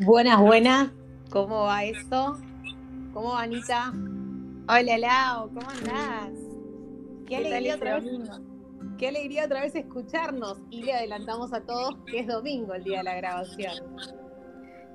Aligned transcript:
Buenas, 0.00 0.40
buenas. 0.40 0.90
¿Cómo 1.30 1.64
va 1.64 1.82
eso? 1.82 2.38
¿Cómo 3.12 3.30
va 3.30 3.42
Anita? 3.42 3.92
Hola 4.68 4.96
Lau, 4.96 5.48
¿cómo 5.48 5.68
andás? 5.68 6.30
Qué 7.26 7.36
alegría 7.36 7.74
otra 7.74 7.98
vez. 7.98 8.04
Qué 8.96 9.08
alegría 9.08 9.46
otra 9.46 9.62
vez 9.62 9.74
escucharnos 9.74 10.58
y 10.70 10.84
le 10.84 10.94
adelantamos 10.94 11.52
a 11.52 11.62
todos 11.62 11.96
que 12.06 12.20
es 12.20 12.28
domingo 12.28 12.74
el 12.74 12.84
día 12.84 12.98
de 12.98 13.04
la 13.04 13.16
grabación. 13.16 13.72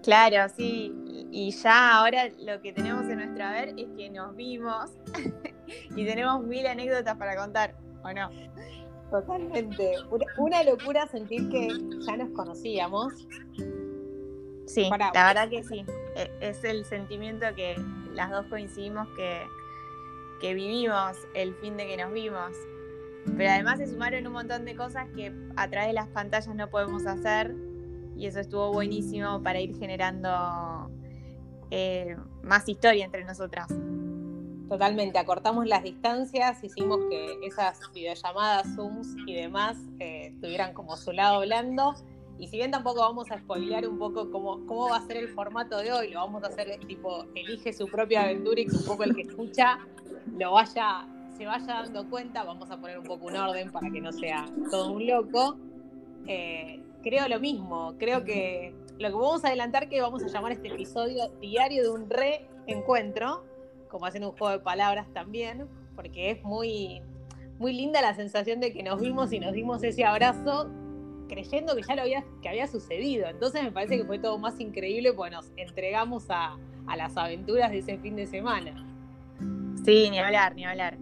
Claro, 0.04 0.54
sí. 0.55 0.93
Y 1.32 1.51
ya 1.51 1.97
ahora 1.97 2.29
lo 2.39 2.61
que 2.61 2.71
tenemos 2.71 3.04
en 3.10 3.18
nuestra 3.18 3.51
ver 3.51 3.74
es 3.78 3.88
que 3.97 4.10
nos 4.10 4.33
vimos 4.38 4.89
y 5.97 6.06
tenemos 6.06 6.46
mil 6.46 6.65
anécdotas 6.65 7.18
para 7.18 7.36
contar, 7.36 7.75
¿o 8.04 8.14
no? 8.14 8.29
Totalmente. 9.11 9.96
Una, 10.38 10.64
locura 10.64 11.07
sentir 11.07 11.50
que 11.50 11.68
ya 12.06 12.15
nos 12.15 12.29
conocíamos. 12.29 13.14
Sí, 14.66 14.90
la 14.90 15.28
verdad 15.28 15.50
que 15.50 15.64
sí. 15.64 15.86
E, 16.16 16.32
es 16.42 16.64
el 16.64 16.86
sentimiento 16.86 17.46
que 17.56 17.76
las 18.14 18.32
dos 18.32 18.46
coincidimos 18.48 19.08
que, 19.16 19.42
que 20.39 20.54
vivimos 20.54 21.18
el 21.34 21.54
fin 21.56 21.78
de 21.78 21.88
que 21.88 21.98
nos 21.98 22.14
vimos. 22.14 22.52
Pero 23.38 23.52
además 23.52 23.80
se 23.80 23.88
sumaron 23.88 24.28
un 24.28 24.34
montón 24.34 24.66
de 24.66 24.76
cosas 24.76 25.08
que 25.16 25.34
a 25.56 25.70
través 25.70 25.89
de 25.89 25.94
las 25.94 26.08
pantallas 26.10 26.54
no 26.54 26.70
podemos 26.70 27.06
hacer 27.06 27.56
y 28.18 28.28
eso 28.28 28.39
estuvo 28.39 28.72
buenísimo 28.72 29.42
para 29.42 29.60
ir 29.60 29.78
generando 29.78 30.92
eh, 31.72 32.16
más 32.44 32.67
historia 32.67 33.06
entre 33.06 33.23
nosotras. 33.23 33.67
Totalmente, 34.70 35.20
acortamos 35.20 35.67
las 35.67 35.84
distancias, 35.84 36.64
hicimos 36.64 37.00
que 37.09 37.38
esas 37.45 37.80
videollamadas, 37.94 38.67
Zooms 38.75 39.16
y 39.28 39.36
demás 39.36 39.78
eh, 40.00 40.34
tuvieran 40.42 40.73
como 40.73 40.98
su 40.98 41.11
lado 41.11 41.42
blando. 41.42 41.95
Y 42.44 42.47
si 42.47 42.58
bien 42.58 42.72
tampoco 42.72 42.99
vamos 42.99 43.31
a 43.31 43.38
spoilear 43.38 43.88
un 43.88 43.97
poco 43.97 44.30
cómo, 44.30 44.66
cómo 44.66 44.89
va 44.89 44.97
a 44.97 45.08
ser 45.08 45.16
el 45.16 45.30
formato 45.30 45.77
de 45.77 45.94
hoy, 45.94 46.09
lo 46.09 46.19
vamos 46.19 46.44
a 46.44 46.47
hacer 46.47 46.77
tipo, 46.86 47.23
elige 47.36 47.72
su 47.72 47.88
propia 47.88 48.23
aventura 48.23 48.59
y 48.59 48.66
que 48.66 48.75
un 48.75 48.83
poco 48.83 49.05
el 49.05 49.16
que 49.16 49.22
escucha 49.22 49.80
lo 50.38 50.52
vaya, 50.52 51.08
se 51.38 51.45
vaya 51.45 51.66
dando 51.66 52.09
cuenta, 52.09 52.44
vamos 52.44 52.69
a 52.69 52.75
poner 52.81 52.99
un 52.99 53.05
poco 53.05 53.27
un 53.27 53.38
orden 53.38 53.71
para 53.71 53.89
que 53.89 54.02
no 54.02 54.11
sea 54.11 54.45
todo 54.69 54.91
un 54.91 55.08
loco. 55.08 55.55
Eh, 56.27 56.83
creo 57.02 57.30
lo 57.30 57.39
mismo, 57.39 57.95
creo 57.97 58.25
que 58.25 58.75
lo 58.99 59.08
que 59.08 59.16
vamos 59.16 59.45
a 59.45 59.47
adelantar 59.47 59.88
que 59.88 60.02
vamos 60.02 60.21
a 60.21 60.27
llamar 60.27 60.52
este 60.52 60.67
episodio 60.67 61.30
Diario 61.39 61.83
de 61.83 61.89
un 61.91 62.09
Reencuentro, 62.09 63.45
como 63.88 64.05
haciendo 64.05 64.31
un 64.31 64.38
juego 64.38 64.52
de 64.52 64.59
palabras 64.59 65.08
también, 65.14 65.66
porque 65.95 66.31
es 66.31 66.44
muy, 66.44 67.02
muy 67.58 67.71
linda 67.71 68.02
la 68.02 68.14
sensación 68.16 68.59
de 68.59 68.73
que 68.73 68.83
nos 68.83 68.99
vimos 68.99 69.31
y 69.31 69.39
nos 69.39 69.53
dimos 69.53 69.81
ese 69.81 70.03
abrazo 70.03 70.69
creyendo 71.27 71.75
que 71.75 71.83
ya 71.83 71.95
lo 71.95 72.02
había, 72.02 72.23
que 72.41 72.49
había 72.49 72.67
sucedido. 72.67 73.27
Entonces 73.27 73.63
me 73.63 73.71
parece 73.71 73.97
que 73.97 74.05
fue 74.05 74.19
todo 74.19 74.38
más 74.38 74.59
increíble 74.59 75.13
porque 75.13 75.31
nos 75.31 75.52
entregamos 75.55 76.25
a, 76.30 76.57
las 76.97 77.15
aventuras 77.17 77.71
de 77.71 77.80
ese 77.80 77.97
fin 77.97 78.15
de 78.15 78.27
semana. 78.27 78.85
Sí, 79.83 80.09
ni 80.09 80.19
hablar, 80.19 80.55
ni 80.55 80.65
hablar. 80.65 80.97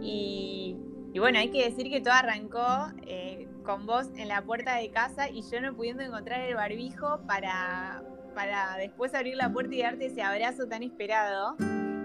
Y, 0.00 0.76
bueno, 1.18 1.38
hay 1.38 1.50
que 1.50 1.64
decir 1.64 1.88
que 1.90 2.00
todo 2.00 2.14
arrancó 2.14 2.92
eh, 3.06 3.46
con 3.64 3.86
vos 3.86 4.08
en 4.16 4.28
la 4.28 4.42
puerta 4.42 4.76
de 4.76 4.90
casa 4.90 5.28
y 5.30 5.42
yo 5.42 5.60
no 5.60 5.74
pudiendo 5.74 6.02
encontrar 6.02 6.40
el 6.40 6.54
barbijo 6.54 7.20
para, 7.26 8.02
para 8.34 8.76
después 8.78 9.14
abrir 9.14 9.36
la 9.36 9.52
puerta 9.52 9.74
y 9.74 9.82
darte 9.82 10.06
ese 10.06 10.22
abrazo 10.22 10.66
tan 10.66 10.82
esperado. 10.82 11.56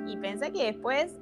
Y 0.07 0.17
pensé 0.17 0.51
que 0.51 0.65
después 0.65 1.19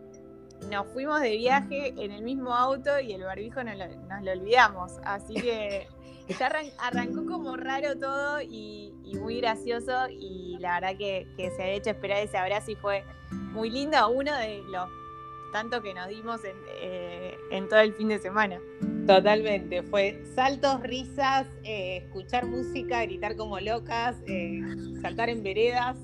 nos 0.69 0.87
fuimos 0.87 1.21
de 1.21 1.37
viaje 1.37 1.93
en 1.97 2.11
el 2.11 2.23
mismo 2.23 2.53
auto 2.53 2.99
y 2.99 3.13
el 3.13 3.23
barbijo 3.23 3.63
nos 3.63 3.75
lo, 3.77 4.31
olvidamos. 4.31 4.93
Así 5.03 5.33
que 5.35 5.87
ya 6.39 6.51
arrancó 6.79 7.25
como 7.25 7.55
raro 7.55 7.97
todo 7.97 8.41
y, 8.41 8.93
muy 9.19 9.39
gracioso. 9.39 10.07
Y 10.09 10.57
la 10.59 10.79
verdad 10.79 10.97
que, 10.97 11.27
se 11.55 11.61
ha 11.61 11.69
hecho 11.69 11.91
esperar 11.91 12.23
ese 12.23 12.37
abrazo 12.37 12.71
y 12.71 12.75
fue 12.75 13.03
muy 13.31 13.69
lindo. 13.69 14.09
Uno 14.09 14.35
de 14.35 14.63
los 14.69 14.89
tantos 15.51 15.81
que 15.81 15.93
nos 15.93 16.07
dimos 16.09 16.41
en, 16.43 16.57
eh, 16.81 17.37
todo 17.69 17.79
el 17.79 17.93
fin 17.93 18.09
de 18.09 18.19
semana. 18.19 18.59
Totalmente, 19.07 19.83
fue 19.83 20.23
saltos, 20.33 20.81
risas, 20.81 21.47
eh, 21.63 21.97
escuchar 21.97 22.45
música, 22.47 23.03
gritar 23.03 23.35
como 23.35 23.59
locas, 23.59 24.15
eh, 24.27 24.59
saltar 25.01 25.29
en 25.29 25.43
veredas 25.43 25.97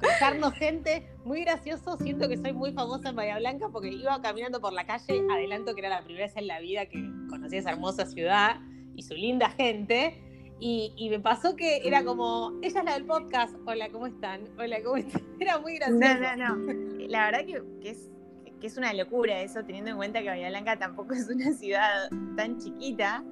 cruzarnos 0.00 0.54
gente. 0.54 1.09
Muy 1.24 1.44
gracioso, 1.44 1.98
siento 1.98 2.28
que 2.28 2.36
soy 2.38 2.52
muy 2.52 2.72
famosa 2.72 3.10
en 3.10 3.16
Bahía 3.16 3.38
Blanca 3.38 3.68
porque 3.68 3.88
iba 3.88 4.20
caminando 4.22 4.60
por 4.60 4.72
la 4.72 4.86
calle, 4.86 5.22
adelanto 5.30 5.74
que 5.74 5.80
era 5.80 5.90
la 5.90 6.02
primera 6.02 6.26
vez 6.26 6.36
en 6.36 6.46
la 6.46 6.60
vida 6.60 6.86
que 6.86 6.98
conocí 7.28 7.58
esa 7.58 7.70
hermosa 7.70 8.06
ciudad 8.06 8.60
y 8.96 9.02
su 9.02 9.14
linda 9.14 9.50
gente. 9.50 10.22
Y, 10.62 11.08
me 11.10 11.20
pasó 11.20 11.56
que 11.56 11.78
era 11.84 12.04
como, 12.04 12.58
ella 12.62 12.80
es 12.80 12.84
la 12.84 12.92
del 12.92 13.06
podcast, 13.06 13.54
hola, 13.66 13.88
¿cómo 13.90 14.06
están? 14.06 14.42
Hola, 14.58 14.82
¿cómo 14.82 14.96
están? 14.98 15.22
Era 15.40 15.58
muy 15.58 15.76
gracioso. 15.76 16.00
No, 16.00 16.36
no, 16.36 16.56
no. 16.56 17.06
La 17.08 17.30
verdad 17.30 17.46
que, 17.46 17.62
es, 17.88 18.10
que 18.60 18.66
es 18.66 18.76
una 18.76 18.92
locura 18.92 19.40
eso, 19.40 19.64
teniendo 19.64 19.92
en 19.92 19.96
cuenta 19.96 20.20
que 20.20 20.28
Bahía 20.28 20.50
Blanca 20.50 20.78
tampoco 20.78 21.14
es 21.14 21.30
una 21.30 21.52
ciudad 21.52 22.10
tan 22.36 22.58
chiquita 22.58 23.24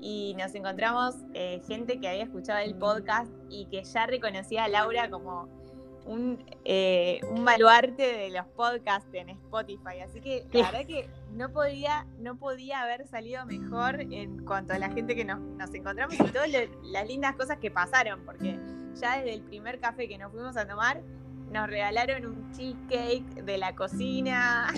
y 0.00 0.34
nos 0.36 0.52
encontramos 0.56 1.14
eh, 1.34 1.62
gente 1.68 2.00
que 2.00 2.08
había 2.08 2.24
escuchado 2.24 2.58
el 2.58 2.74
podcast 2.74 3.30
y 3.48 3.66
que 3.66 3.84
ya 3.84 4.06
reconocía 4.06 4.64
a 4.64 4.68
Laura 4.68 5.08
como 5.08 5.61
un, 6.06 6.44
eh, 6.64 7.20
un 7.30 7.44
baluarte 7.44 8.02
de 8.02 8.30
los 8.30 8.46
podcasts 8.48 9.08
en 9.12 9.30
Spotify. 9.30 10.00
Así 10.04 10.20
que 10.20 10.44
la 10.52 10.70
verdad 10.70 10.86
que 10.86 11.08
no 11.32 11.50
podía, 11.52 12.06
no 12.18 12.36
podía 12.36 12.82
haber 12.82 13.06
salido 13.06 13.44
mejor 13.46 14.00
en 14.00 14.44
cuanto 14.44 14.72
a 14.72 14.78
la 14.78 14.90
gente 14.90 15.14
que 15.14 15.24
nos, 15.24 15.40
encontramos 15.72 16.14
y 16.14 16.24
todas 16.24 16.50
las 16.84 17.06
lindas 17.06 17.36
cosas 17.36 17.58
que 17.58 17.70
pasaron, 17.70 18.24
porque 18.24 18.58
ya 18.94 19.18
desde 19.18 19.34
el 19.34 19.42
primer 19.42 19.80
café 19.80 20.08
que 20.08 20.18
nos 20.18 20.32
fuimos 20.32 20.56
a 20.56 20.66
tomar, 20.66 21.02
nos 21.50 21.68
regalaron 21.68 22.26
un 22.26 22.52
cheesecake 22.52 23.44
de 23.44 23.58
la 23.58 23.74
cocina. 23.74 24.72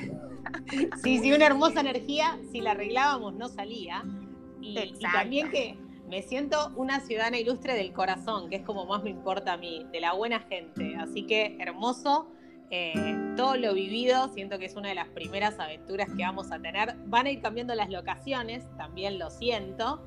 Sí, 1.02 1.18
sí, 1.18 1.32
una 1.32 1.46
hermosa 1.46 1.80
energía. 1.80 2.38
Si 2.52 2.60
la 2.60 2.72
arreglábamos, 2.72 3.34
no 3.34 3.48
salía. 3.48 4.04
y 4.60 4.94
también 5.00 5.50
que 5.50 5.76
me 6.08 6.22
siento 6.22 6.72
una 6.76 7.00
ciudadana 7.00 7.38
ilustre 7.38 7.74
del 7.74 7.92
corazón, 7.92 8.50
que 8.50 8.56
es 8.56 8.62
como 8.62 8.86
más 8.86 9.02
me 9.02 9.10
importa 9.10 9.54
a 9.54 9.56
mí, 9.56 9.86
de 9.90 10.00
la 10.00 10.12
buena 10.12 10.40
gente. 10.40 10.96
Así 10.96 11.26
que 11.26 11.56
hermoso. 11.60 12.28
Eh, 12.70 13.34
todo 13.36 13.56
lo 13.56 13.72
vivido, 13.74 14.28
siento 14.28 14.58
que 14.58 14.64
es 14.64 14.74
una 14.74 14.88
de 14.88 14.96
las 14.96 15.08
primeras 15.08 15.60
aventuras 15.60 16.08
que 16.16 16.22
vamos 16.24 16.50
a 16.50 16.58
tener. 16.58 16.96
Van 17.06 17.26
a 17.26 17.30
ir 17.30 17.40
cambiando 17.40 17.74
las 17.74 17.90
locaciones, 17.90 18.64
también 18.76 19.18
lo 19.18 19.30
siento. 19.30 20.02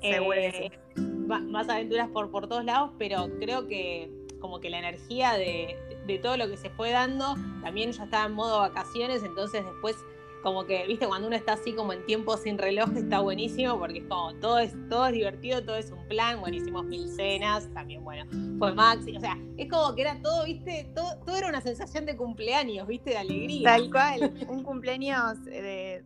Eh, 0.00 0.70
más 0.94 1.68
aventuras 1.68 2.08
por, 2.08 2.30
por 2.30 2.48
todos 2.48 2.64
lados, 2.64 2.92
pero 2.98 3.28
creo 3.38 3.66
que 3.66 4.10
como 4.40 4.60
que 4.60 4.70
la 4.70 4.78
energía 4.78 5.32
de, 5.32 5.76
de 6.06 6.18
todo 6.18 6.36
lo 6.36 6.48
que 6.48 6.56
se 6.56 6.70
fue 6.70 6.90
dando, 6.90 7.34
también 7.62 7.92
ya 7.92 8.04
estaba 8.04 8.26
en 8.26 8.32
modo 8.32 8.60
vacaciones, 8.60 9.22
entonces 9.22 9.64
después 9.64 9.96
como 10.42 10.64
que, 10.64 10.86
viste, 10.86 11.06
cuando 11.06 11.26
uno 11.26 11.36
está 11.36 11.54
así 11.54 11.72
como 11.72 11.92
en 11.92 12.04
tiempo 12.04 12.36
sin 12.36 12.58
reloj 12.58 12.90
está 12.96 13.20
buenísimo 13.20 13.78
porque 13.78 13.98
es 13.98 14.04
como 14.04 14.34
todo 14.34 14.58
es, 14.58 14.74
todo 14.88 15.06
es 15.06 15.12
divertido, 15.12 15.64
todo 15.64 15.76
es 15.76 15.90
un 15.90 16.06
plan, 16.08 16.40
buenísimos 16.40 16.84
mil 16.84 17.08
cenas, 17.08 17.68
también 17.74 18.04
bueno, 18.04 18.24
fue 18.58 18.72
Maxi, 18.74 19.16
o 19.16 19.20
sea, 19.20 19.38
es 19.56 19.68
como 19.68 19.94
que 19.94 20.02
era 20.02 20.20
todo, 20.22 20.44
viste, 20.44 20.90
todo, 20.94 21.18
todo 21.24 21.36
era 21.36 21.48
una 21.48 21.60
sensación 21.60 22.06
de 22.06 22.16
cumpleaños, 22.16 22.86
viste, 22.86 23.10
de 23.10 23.18
alegría. 23.18 23.76
Tal 23.76 23.90
cual, 23.90 24.34
un 24.48 24.62
cumpleaños 24.62 25.44
de, 25.44 26.04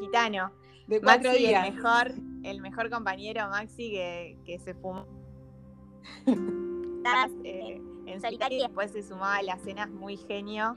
gitano. 0.00 0.52
De 0.86 1.00
cuatro 1.00 1.30
Maxi, 1.30 1.46
días. 1.46 1.66
El 1.66 1.74
mejor, 1.74 2.14
el 2.44 2.60
mejor 2.60 2.90
compañero 2.90 3.48
Maxi 3.50 3.90
que, 3.90 4.38
que 4.44 4.58
se 4.58 4.74
fumó. 4.74 5.06
Eh, 7.42 7.80
en 8.12 8.20
solitario 8.20 8.58
y 8.58 8.62
después 8.62 8.90
se 8.90 9.02
sumaba 9.02 9.36
a 9.36 9.42
las 9.42 9.60
cenas 9.62 9.90
muy 9.90 10.16
genio. 10.16 10.76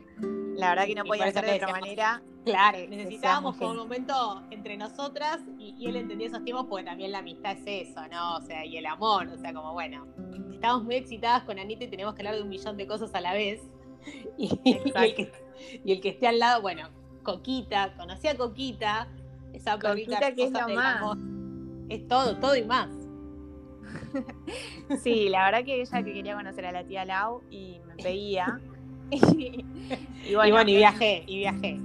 La 0.56 0.70
verdad 0.70 0.86
que 0.86 0.96
no 0.96 1.04
podía 1.06 1.32
ser 1.32 1.46
de 1.46 1.56
otra 1.56 1.72
manera. 1.72 2.22
Claro, 2.44 2.80
necesitábamos 2.90 3.56
como 3.56 3.70
un 3.70 3.78
momento 3.78 4.42
entre 4.50 4.76
nosotras 4.76 5.42
y, 5.60 5.86
él 5.88 5.96
entendía 5.96 6.26
esos 6.26 6.44
tiempos 6.44 6.66
porque 6.68 6.84
también 6.84 7.12
la 7.12 7.20
amistad 7.20 7.52
es 7.52 7.90
eso, 7.90 8.02
¿no? 8.08 8.38
O 8.38 8.42
sea, 8.42 8.66
y 8.66 8.78
el 8.78 8.88
amor, 8.88 9.28
o 9.28 9.38
sea, 9.38 9.54
como 9.54 9.74
bueno, 9.74 10.08
estamos 10.52 10.84
muy 10.84 10.96
excitadas 10.96 11.44
con 11.44 11.60
Anita 11.60 11.84
y 11.84 11.88
tenemos 11.88 12.16
que 12.16 12.22
hablar 12.22 12.36
de 12.38 12.42
un 12.42 12.50
millón 12.50 12.78
de 12.78 12.88
cosas 12.88 13.14
a 13.14 13.22
la 13.22 13.34
vez. 13.34 13.62
Y, 15.84 15.92
el, 15.92 16.02
que, 16.02 16.10
esté 16.10 16.28
al 16.28 16.40
lado, 16.40 16.64
bueno, 16.64 16.90
Coquita, 17.22 17.94
conocí 17.96 18.28
a 18.28 18.36
Coquita, 18.36 19.08
esa 19.54 19.78
Coquita 19.78 20.34
que 20.34 20.46
es 20.46 20.52
lo 20.52 20.68
más. 20.70 21.18
Es 21.90 22.08
todo, 22.08 22.40
todo 22.40 22.56
y 22.56 22.64
más. 22.64 22.90
sí, 25.02 25.30
la 25.30 25.46
verdad 25.46 25.64
que 25.64 25.82
ella 25.82 26.04
que 26.04 26.14
quería 26.14 26.36
conocer 26.36 26.66
a 26.66 26.72
la 26.72 26.84
tía 26.84 27.06
Lau 27.06 27.42
y 27.50 27.80
me 27.86 28.04
veía. 28.04 28.60
y, 29.12 30.36
bueno, 30.36 30.70
y, 30.70 30.76
viajé, 30.76 31.24
y 31.28 31.38
viajé. 31.40 31.80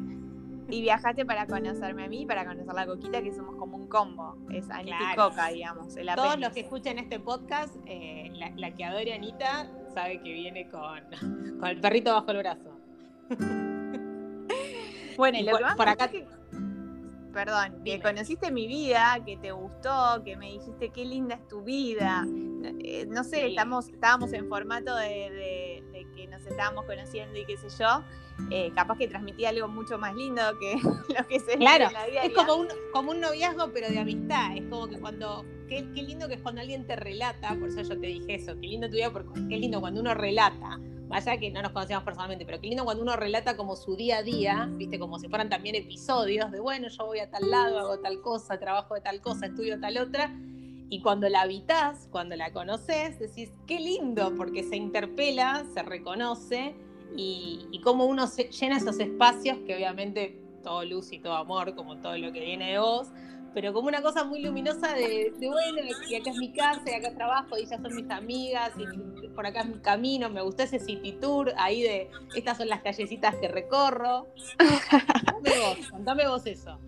Y 0.68 0.80
viajaste 0.80 1.24
para 1.24 1.46
conocerme 1.46 2.04
a 2.04 2.08
mí 2.08 2.26
para 2.26 2.44
conocer 2.44 2.70
a 2.70 2.74
la 2.74 2.86
Coquita, 2.86 3.22
que 3.22 3.32
somos 3.32 3.54
como 3.56 3.76
un 3.76 3.86
combo. 3.88 4.36
Es 4.50 4.68
Anita 4.70 5.12
y 5.12 5.16
Coca, 5.16 5.48
digamos. 5.48 5.94
Todos 6.16 6.40
los 6.40 6.52
que 6.52 6.60
escuchen 6.60 6.98
este 6.98 7.20
podcast, 7.20 7.74
eh, 7.86 8.32
la, 8.56 8.70
que 8.72 8.84
adore 8.84 9.12
a 9.12 9.16
Anita 9.16 9.70
sabe 9.94 10.20
que 10.20 10.32
viene 10.32 10.68
con, 10.68 11.00
con 11.60 11.68
el 11.68 11.80
perrito 11.80 12.12
bajo 12.12 12.30
el 12.32 12.38
brazo. 12.38 12.76
bueno, 15.16 15.38
y 15.38 15.42
lo 15.44 15.56
que 15.56 15.64
por 15.76 15.88
acá 15.88 16.10
perdón, 17.36 17.84
que 17.84 18.00
conociste 18.00 18.50
mi 18.50 18.66
vida, 18.66 19.18
que 19.26 19.36
te 19.36 19.52
gustó, 19.52 20.22
que 20.24 20.38
me 20.38 20.52
dijiste 20.52 20.88
qué 20.88 21.04
linda 21.04 21.34
es 21.34 21.46
tu 21.46 21.60
vida, 21.60 22.26
eh, 22.82 23.04
no 23.10 23.24
sé, 23.24 23.48
estamos, 23.48 23.90
estábamos 23.90 24.32
en 24.32 24.48
formato 24.48 24.96
de, 24.96 25.84
que 26.16 26.26
nos 26.28 26.46
estábamos 26.46 26.86
conociendo 26.86 27.38
y 27.38 27.44
qué 27.44 27.58
sé 27.58 27.68
yo, 27.78 28.02
eh, 28.50 28.72
capaz 28.74 28.96
que 28.96 29.06
transmitía 29.06 29.50
algo 29.50 29.68
mucho 29.68 29.98
más 29.98 30.14
lindo 30.14 30.40
que 30.58 30.76
lo 31.14 31.26
que 31.28 31.38
se 31.40 31.58
claro, 31.58 31.88
en 31.88 31.92
la 31.92 32.06
vida. 32.06 32.22
Es 32.22 32.32
como 32.32 32.54
un, 32.54 32.68
como 32.90 33.10
un 33.10 33.20
noviazgo, 33.20 33.70
pero 33.70 33.90
de 33.90 33.98
amistad. 33.98 34.56
Es 34.56 34.64
como 34.70 34.88
que 34.88 34.98
cuando. 34.98 35.44
Qué, 35.68 35.82
lindo 35.94 36.28
que 36.28 36.34
es 36.34 36.40
cuando 36.42 36.60
alguien 36.60 36.86
te 36.86 36.96
relata, 36.96 37.54
por 37.58 37.68
eso 37.68 37.82
yo 37.82 38.00
te 38.00 38.06
dije 38.06 38.36
eso, 38.36 38.54
qué 38.54 38.68
lindo 38.68 38.88
tu 38.88 38.94
vida, 38.94 39.12
porque 39.12 39.28
qué 39.48 39.56
lindo 39.58 39.80
cuando 39.80 40.00
uno 40.00 40.14
relata. 40.14 40.78
Vaya 41.08 41.36
que 41.38 41.50
no 41.50 41.62
nos 41.62 41.72
conocíamos 41.72 42.04
personalmente, 42.04 42.44
pero 42.44 42.60
qué 42.60 42.66
lindo 42.66 42.84
cuando 42.84 43.02
uno 43.02 43.16
relata 43.16 43.56
como 43.56 43.76
su 43.76 43.96
día 43.96 44.18
a 44.18 44.22
día, 44.22 44.68
viste, 44.72 44.98
como 44.98 45.18
si 45.18 45.28
fueran 45.28 45.48
también 45.48 45.76
episodios 45.76 46.50
de, 46.50 46.60
bueno, 46.60 46.88
yo 46.88 47.06
voy 47.06 47.20
a 47.20 47.30
tal 47.30 47.48
lado, 47.48 47.78
hago 47.78 47.98
tal 48.00 48.20
cosa, 48.20 48.58
trabajo 48.58 48.94
de 48.94 49.00
tal 49.00 49.20
cosa, 49.20 49.46
estudio 49.46 49.78
tal 49.78 49.98
otra, 49.98 50.34
y 50.88 51.00
cuando 51.02 51.28
la 51.28 51.42
habitas, 51.42 52.08
cuando 52.10 52.36
la 52.36 52.52
conoces, 52.52 53.18
decís, 53.18 53.52
qué 53.66 53.78
lindo, 53.80 54.34
porque 54.36 54.62
se 54.62 54.76
interpela, 54.76 55.64
se 55.74 55.82
reconoce 55.82 56.74
y, 57.16 57.66
y 57.70 57.80
cómo 57.80 58.06
uno 58.06 58.26
se 58.26 58.50
llena 58.50 58.76
esos 58.76 58.98
espacios 58.98 59.58
que 59.66 59.74
obviamente 59.74 60.40
todo 60.62 60.84
luz 60.84 61.12
y 61.12 61.20
todo 61.20 61.34
amor, 61.34 61.76
como 61.76 61.98
todo 61.98 62.16
lo 62.18 62.32
que 62.32 62.40
viene 62.40 62.72
de 62.72 62.78
vos, 62.78 63.08
pero 63.56 63.72
como 63.72 63.88
una 63.88 64.02
cosa 64.02 64.22
muy 64.22 64.42
luminosa 64.42 64.92
de, 64.92 65.32
bueno, 65.40 65.78
y 66.06 66.14
acá 66.14 66.28
es 66.28 66.36
mi 66.36 66.52
casa, 66.52 66.82
y 66.88 66.92
acá 66.92 67.14
trabajo, 67.14 67.56
y 67.56 67.62
ellas 67.62 67.80
son 67.80 67.94
mis 67.94 68.10
amigas, 68.10 68.72
y 68.76 69.28
por 69.28 69.46
acá 69.46 69.62
es 69.62 69.68
mi 69.68 69.78
camino, 69.78 70.28
me 70.28 70.42
gustó 70.42 70.64
ese 70.64 70.78
city 70.78 71.12
tour, 71.12 71.54
ahí 71.56 71.82
de, 71.82 72.10
estas 72.34 72.58
son 72.58 72.68
las 72.68 72.82
callecitas 72.82 73.34
que 73.36 73.48
recorro. 73.48 74.26
contame 75.32 75.58
vos, 75.58 75.90
contame 75.90 76.28
vos 76.28 76.44
eso. 76.44 76.78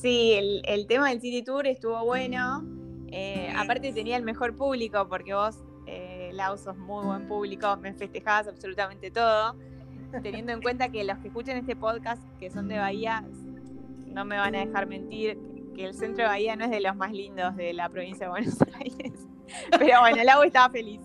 Sí, 0.00 0.32
el, 0.32 0.62
el 0.64 0.86
tema 0.86 1.10
del 1.10 1.20
city 1.20 1.42
tour 1.42 1.66
estuvo 1.66 2.02
bueno. 2.06 2.64
Eh, 3.08 3.52
aparte 3.54 3.92
tenía 3.92 4.16
el 4.16 4.22
mejor 4.22 4.56
público 4.56 5.06
porque 5.10 5.34
vos, 5.34 5.58
eh, 5.86 6.32
sos 6.56 6.78
muy 6.78 7.04
buen 7.04 7.28
público, 7.28 7.76
me 7.76 7.92
festejabas 7.92 8.48
absolutamente 8.48 9.10
todo, 9.10 9.56
teniendo 10.22 10.52
en 10.52 10.62
cuenta 10.62 10.88
que 10.88 11.04
los 11.04 11.18
que 11.18 11.28
escuchan 11.28 11.58
este 11.58 11.76
podcast, 11.76 12.22
que 12.38 12.48
son 12.48 12.66
de 12.66 12.78
Bahía, 12.78 13.26
no 14.06 14.24
me 14.24 14.38
van 14.38 14.54
a 14.54 14.64
dejar 14.64 14.86
mentir, 14.86 15.38
que 15.78 15.84
el 15.84 15.94
centro 15.94 16.24
de 16.24 16.28
Bahía 16.28 16.56
no 16.56 16.64
es 16.64 16.70
de 16.72 16.80
los 16.80 16.96
más 16.96 17.12
lindos 17.12 17.54
de 17.54 17.72
la 17.72 17.88
provincia 17.88 18.26
de 18.26 18.30
Buenos 18.30 18.56
Aires. 18.80 19.12
Pero 19.78 20.00
bueno, 20.00 20.24
Lau 20.24 20.42
estaba 20.42 20.68
feliz. 20.70 21.00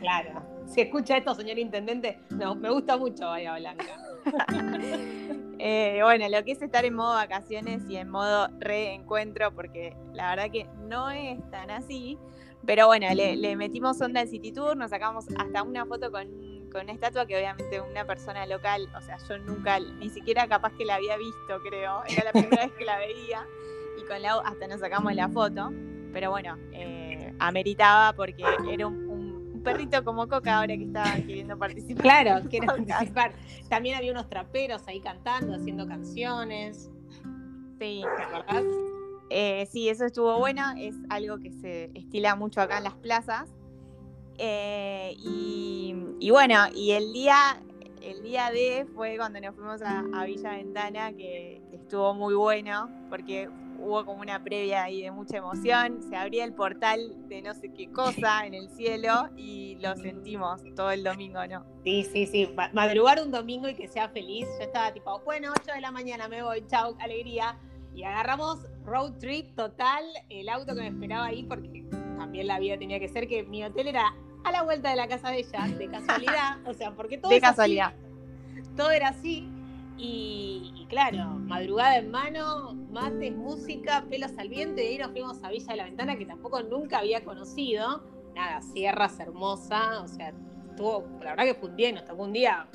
Claro. 0.00 0.42
Si 0.66 0.80
escucha 0.80 1.18
esto, 1.18 1.34
señor 1.34 1.58
intendente, 1.58 2.18
no, 2.30 2.54
me 2.54 2.70
gusta 2.70 2.96
mucho 2.96 3.26
Bahía 3.26 3.54
Blanca. 3.56 3.84
Eh, 5.64 6.00
bueno, 6.02 6.28
lo 6.28 6.42
que 6.42 6.50
es 6.50 6.60
estar 6.60 6.84
en 6.84 6.94
modo 6.94 7.14
vacaciones 7.14 7.88
y 7.88 7.94
en 7.94 8.08
modo 8.08 8.48
reencuentro, 8.58 9.54
porque 9.54 9.96
la 10.12 10.30
verdad 10.30 10.50
que 10.50 10.66
no 10.88 11.08
es 11.08 11.38
tan 11.52 11.70
así. 11.70 12.18
Pero 12.66 12.88
bueno, 12.88 13.06
le, 13.14 13.54
metimos 13.54 14.00
onda 14.00 14.22
al 14.22 14.28
City 14.28 14.50
Tour, 14.50 14.76
nos 14.76 14.90
sacamos 14.90 15.26
hasta 15.38 15.62
una 15.62 15.86
foto 15.86 16.10
con, 16.10 16.26
con, 16.72 16.82
una 16.82 16.92
estatua 16.92 17.26
que 17.26 17.36
obviamente 17.36 17.80
una 17.80 18.04
persona 18.04 18.44
local, 18.46 18.88
o 18.98 19.00
sea, 19.02 19.18
yo 19.28 19.38
nunca, 19.38 19.78
ni 19.78 20.10
siquiera 20.10 20.48
capaz 20.48 20.72
que 20.76 20.84
la 20.84 20.96
había 20.96 21.16
visto, 21.16 21.60
creo. 21.62 22.02
Era 22.08 22.24
la 22.24 22.32
primera 22.32 22.64
vez 22.64 22.72
que 22.72 22.84
la 22.84 22.98
veía. 22.98 23.46
Y 24.00 24.06
con 24.06 24.22
Lau 24.22 24.40
hasta 24.44 24.66
nos 24.66 24.80
sacamos 24.80 25.14
la 25.14 25.28
foto. 25.28 25.70
Pero 26.12 26.30
bueno, 26.30 26.56
eh, 26.72 27.34
ameritaba 27.38 28.12
porque 28.14 28.44
era 28.70 28.86
un, 28.86 29.12
perrito 29.62 30.02
como 30.02 30.26
Coca 30.26 30.58
ahora 30.58 30.76
que 30.76 30.84
estaba 30.84 31.14
queriendo 31.14 31.56
participar. 31.56 32.02
Claro, 32.02 32.48
quiere 32.50 32.66
participar. 32.66 33.32
También 33.68 33.96
había 33.96 34.10
unos 34.10 34.28
traperos 34.28 34.82
ahí 34.88 35.00
cantando, 35.00 35.54
haciendo 35.54 35.86
canciones. 35.86 36.90
Sí. 37.78 38.02
¿Te 38.02 39.02
eh, 39.30 39.66
sí, 39.70 39.88
eso 39.88 40.04
estuvo 40.04 40.38
bueno. 40.38 40.62
Es 40.76 40.94
algo 41.08 41.38
que 41.38 41.52
se 41.52 41.90
estila 41.94 42.34
mucho 42.34 42.60
acá 42.60 42.78
en 42.78 42.84
las 42.84 42.94
plazas. 42.94 43.48
Eh, 44.38 45.14
y, 45.18 46.30
bueno, 46.30 46.56
y 46.74 46.92
el 46.92 47.12
día, 47.12 47.62
el 48.02 48.22
día 48.22 48.50
de 48.50 48.86
fue 48.94 49.16
cuando 49.16 49.40
nos 49.40 49.54
fuimos 49.54 49.80
a, 49.82 50.24
Villa 50.24 50.50
Ventana, 50.50 51.12
que, 51.12 51.62
que, 51.70 51.76
estuvo 51.76 52.12
muy 52.14 52.34
bueno, 52.34 52.90
porque 53.08 53.48
hubo 53.82 54.04
como 54.04 54.20
una 54.20 54.42
previa 54.42 54.84
ahí 54.84 55.02
de 55.02 55.10
mucha 55.10 55.38
emoción, 55.38 56.02
se 56.08 56.16
abría 56.16 56.44
el 56.44 56.54
portal 56.54 57.28
de 57.28 57.42
no 57.42 57.54
sé 57.54 57.72
qué 57.72 57.90
cosa 57.90 58.46
en 58.46 58.54
el 58.54 58.68
cielo 58.70 59.28
y 59.36 59.76
lo 59.80 59.96
sentimos 59.96 60.62
todo 60.76 60.90
el 60.90 61.02
domingo, 61.02 61.46
¿no? 61.46 61.64
Sí, 61.84 62.04
sí, 62.04 62.26
sí, 62.26 62.54
madrugar 62.72 63.20
un 63.20 63.30
domingo 63.30 63.68
y 63.68 63.74
que 63.74 63.88
sea 63.88 64.08
feliz, 64.08 64.46
yo 64.58 64.64
estaba 64.64 64.92
tipo, 64.92 65.20
bueno, 65.24 65.52
8 65.60 65.74
de 65.74 65.80
la 65.80 65.90
mañana 65.90 66.28
me 66.28 66.42
voy, 66.42 66.64
chao, 66.68 66.96
alegría, 67.00 67.58
y 67.94 68.04
agarramos 68.04 68.66
road 68.84 69.12
trip 69.18 69.54
total, 69.54 70.04
el 70.30 70.48
auto 70.48 70.74
que 70.74 70.80
me 70.80 70.88
esperaba 70.88 71.26
ahí, 71.26 71.42
porque 71.42 71.84
también 72.16 72.46
la 72.46 72.58
vida 72.58 72.78
tenía 72.78 72.98
que 73.00 73.08
ser 73.08 73.28
que 73.28 73.42
mi 73.42 73.64
hotel 73.64 73.88
era 73.88 74.14
a 74.44 74.52
la 74.52 74.62
vuelta 74.62 74.90
de 74.90 74.96
la 74.96 75.08
casa 75.08 75.30
de 75.30 75.40
ella, 75.40 75.66
de 75.66 75.88
casualidad, 75.88 76.58
o 76.66 76.74
sea, 76.74 76.92
porque 76.92 77.18
todo... 77.18 77.30
De 77.30 77.40
casualidad. 77.40 77.92
todo 78.76 78.90
era 78.90 79.08
así, 79.08 79.48
y, 80.04 80.84
claro, 80.88 81.38
madrugada 81.38 81.98
en 81.98 82.10
mano, 82.10 82.74
mates, 82.90 83.32
música, 83.36 84.04
pelos 84.10 84.36
al 84.36 84.48
viento, 84.48 84.82
y 84.82 84.86
ahí 84.86 84.98
nos 84.98 85.12
fuimos 85.12 85.44
a 85.44 85.50
Villa 85.50 85.68
de 85.68 85.76
la 85.76 85.84
Ventana, 85.84 86.18
que 86.18 86.26
tampoco 86.26 86.60
nunca 86.60 86.98
había 86.98 87.22
conocido. 87.24 88.02
Nada, 88.34 88.60
sierras 88.62 89.20
hermosa, 89.20 90.00
o 90.02 90.08
sea, 90.08 90.34
estuvo, 90.68 91.06
la 91.20 91.30
verdad 91.30 91.44
que 91.44 91.54
fue 91.54 91.68
un 91.68 91.76
día, 91.76 92.04
tocó 92.04 92.24
un 92.24 92.32
día 92.32 92.66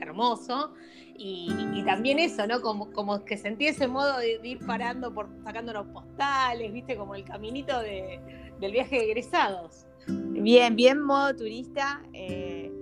hermoso. 0.00 0.72
Y, 1.16 1.82
también 1.84 2.18
eso, 2.18 2.44
¿no? 2.48 2.60
Como, 2.60 2.92
como 2.92 3.24
que 3.24 3.36
sentí 3.36 3.68
ese 3.68 3.86
modo 3.86 4.18
de, 4.18 4.40
ir 4.42 4.58
parando, 4.66 5.14
por 5.14 5.28
sacándonos 5.44 5.86
postales, 5.86 6.72
viste, 6.72 6.96
como 6.96 7.14
el 7.14 7.22
caminito 7.22 7.80
de, 7.80 8.20
del 8.58 8.72
viaje 8.72 8.96
de 8.96 9.04
egresados. 9.04 9.86
Bien, 10.08 10.74
bien 10.74 11.00
modo 11.00 11.36
turista. 11.36 12.02
Eh, 12.12 12.72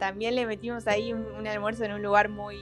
también 0.00 0.34
le 0.34 0.46
metimos 0.46 0.88
ahí 0.88 1.12
un, 1.12 1.46
almuerzo 1.46 1.84
en 1.84 1.92
un 1.92 2.02
lugar 2.02 2.30
muy, 2.30 2.56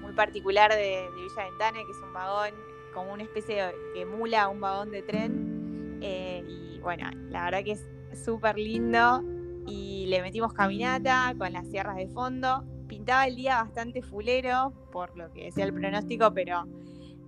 muy 0.00 0.12
particular 0.12 0.72
de, 0.72 1.08
Villa 1.16 1.48
Ventana, 1.48 1.78
que 1.84 1.90
es 1.90 1.98
un 1.98 2.12
vagón, 2.12 2.50
como 2.92 3.12
una 3.12 3.24
especie 3.24 3.56
de 3.56 3.74
que 3.94 4.02
emula 4.02 4.48
un 4.48 4.60
vagón 4.60 4.90
de 4.90 5.02
tren. 5.02 5.98
Eh, 6.02 6.44
y 6.46 6.78
bueno, 6.80 7.10
la 7.30 7.46
verdad 7.46 7.64
que 7.64 7.72
es 7.72 7.84
súper 8.24 8.56
lindo. 8.58 9.24
Y 9.66 10.06
le 10.08 10.20
metimos 10.20 10.52
caminata 10.52 11.34
con 11.38 11.52
las 11.54 11.66
sierras 11.68 11.96
de 11.96 12.06
fondo. 12.08 12.62
Pintaba 12.86 13.26
el 13.26 13.34
día 13.34 13.62
bastante 13.62 14.02
fulero, 14.02 14.74
por 14.92 15.16
lo 15.16 15.32
que 15.32 15.46
decía 15.46 15.64
el 15.64 15.72
pronóstico, 15.72 16.34
pero 16.34 16.66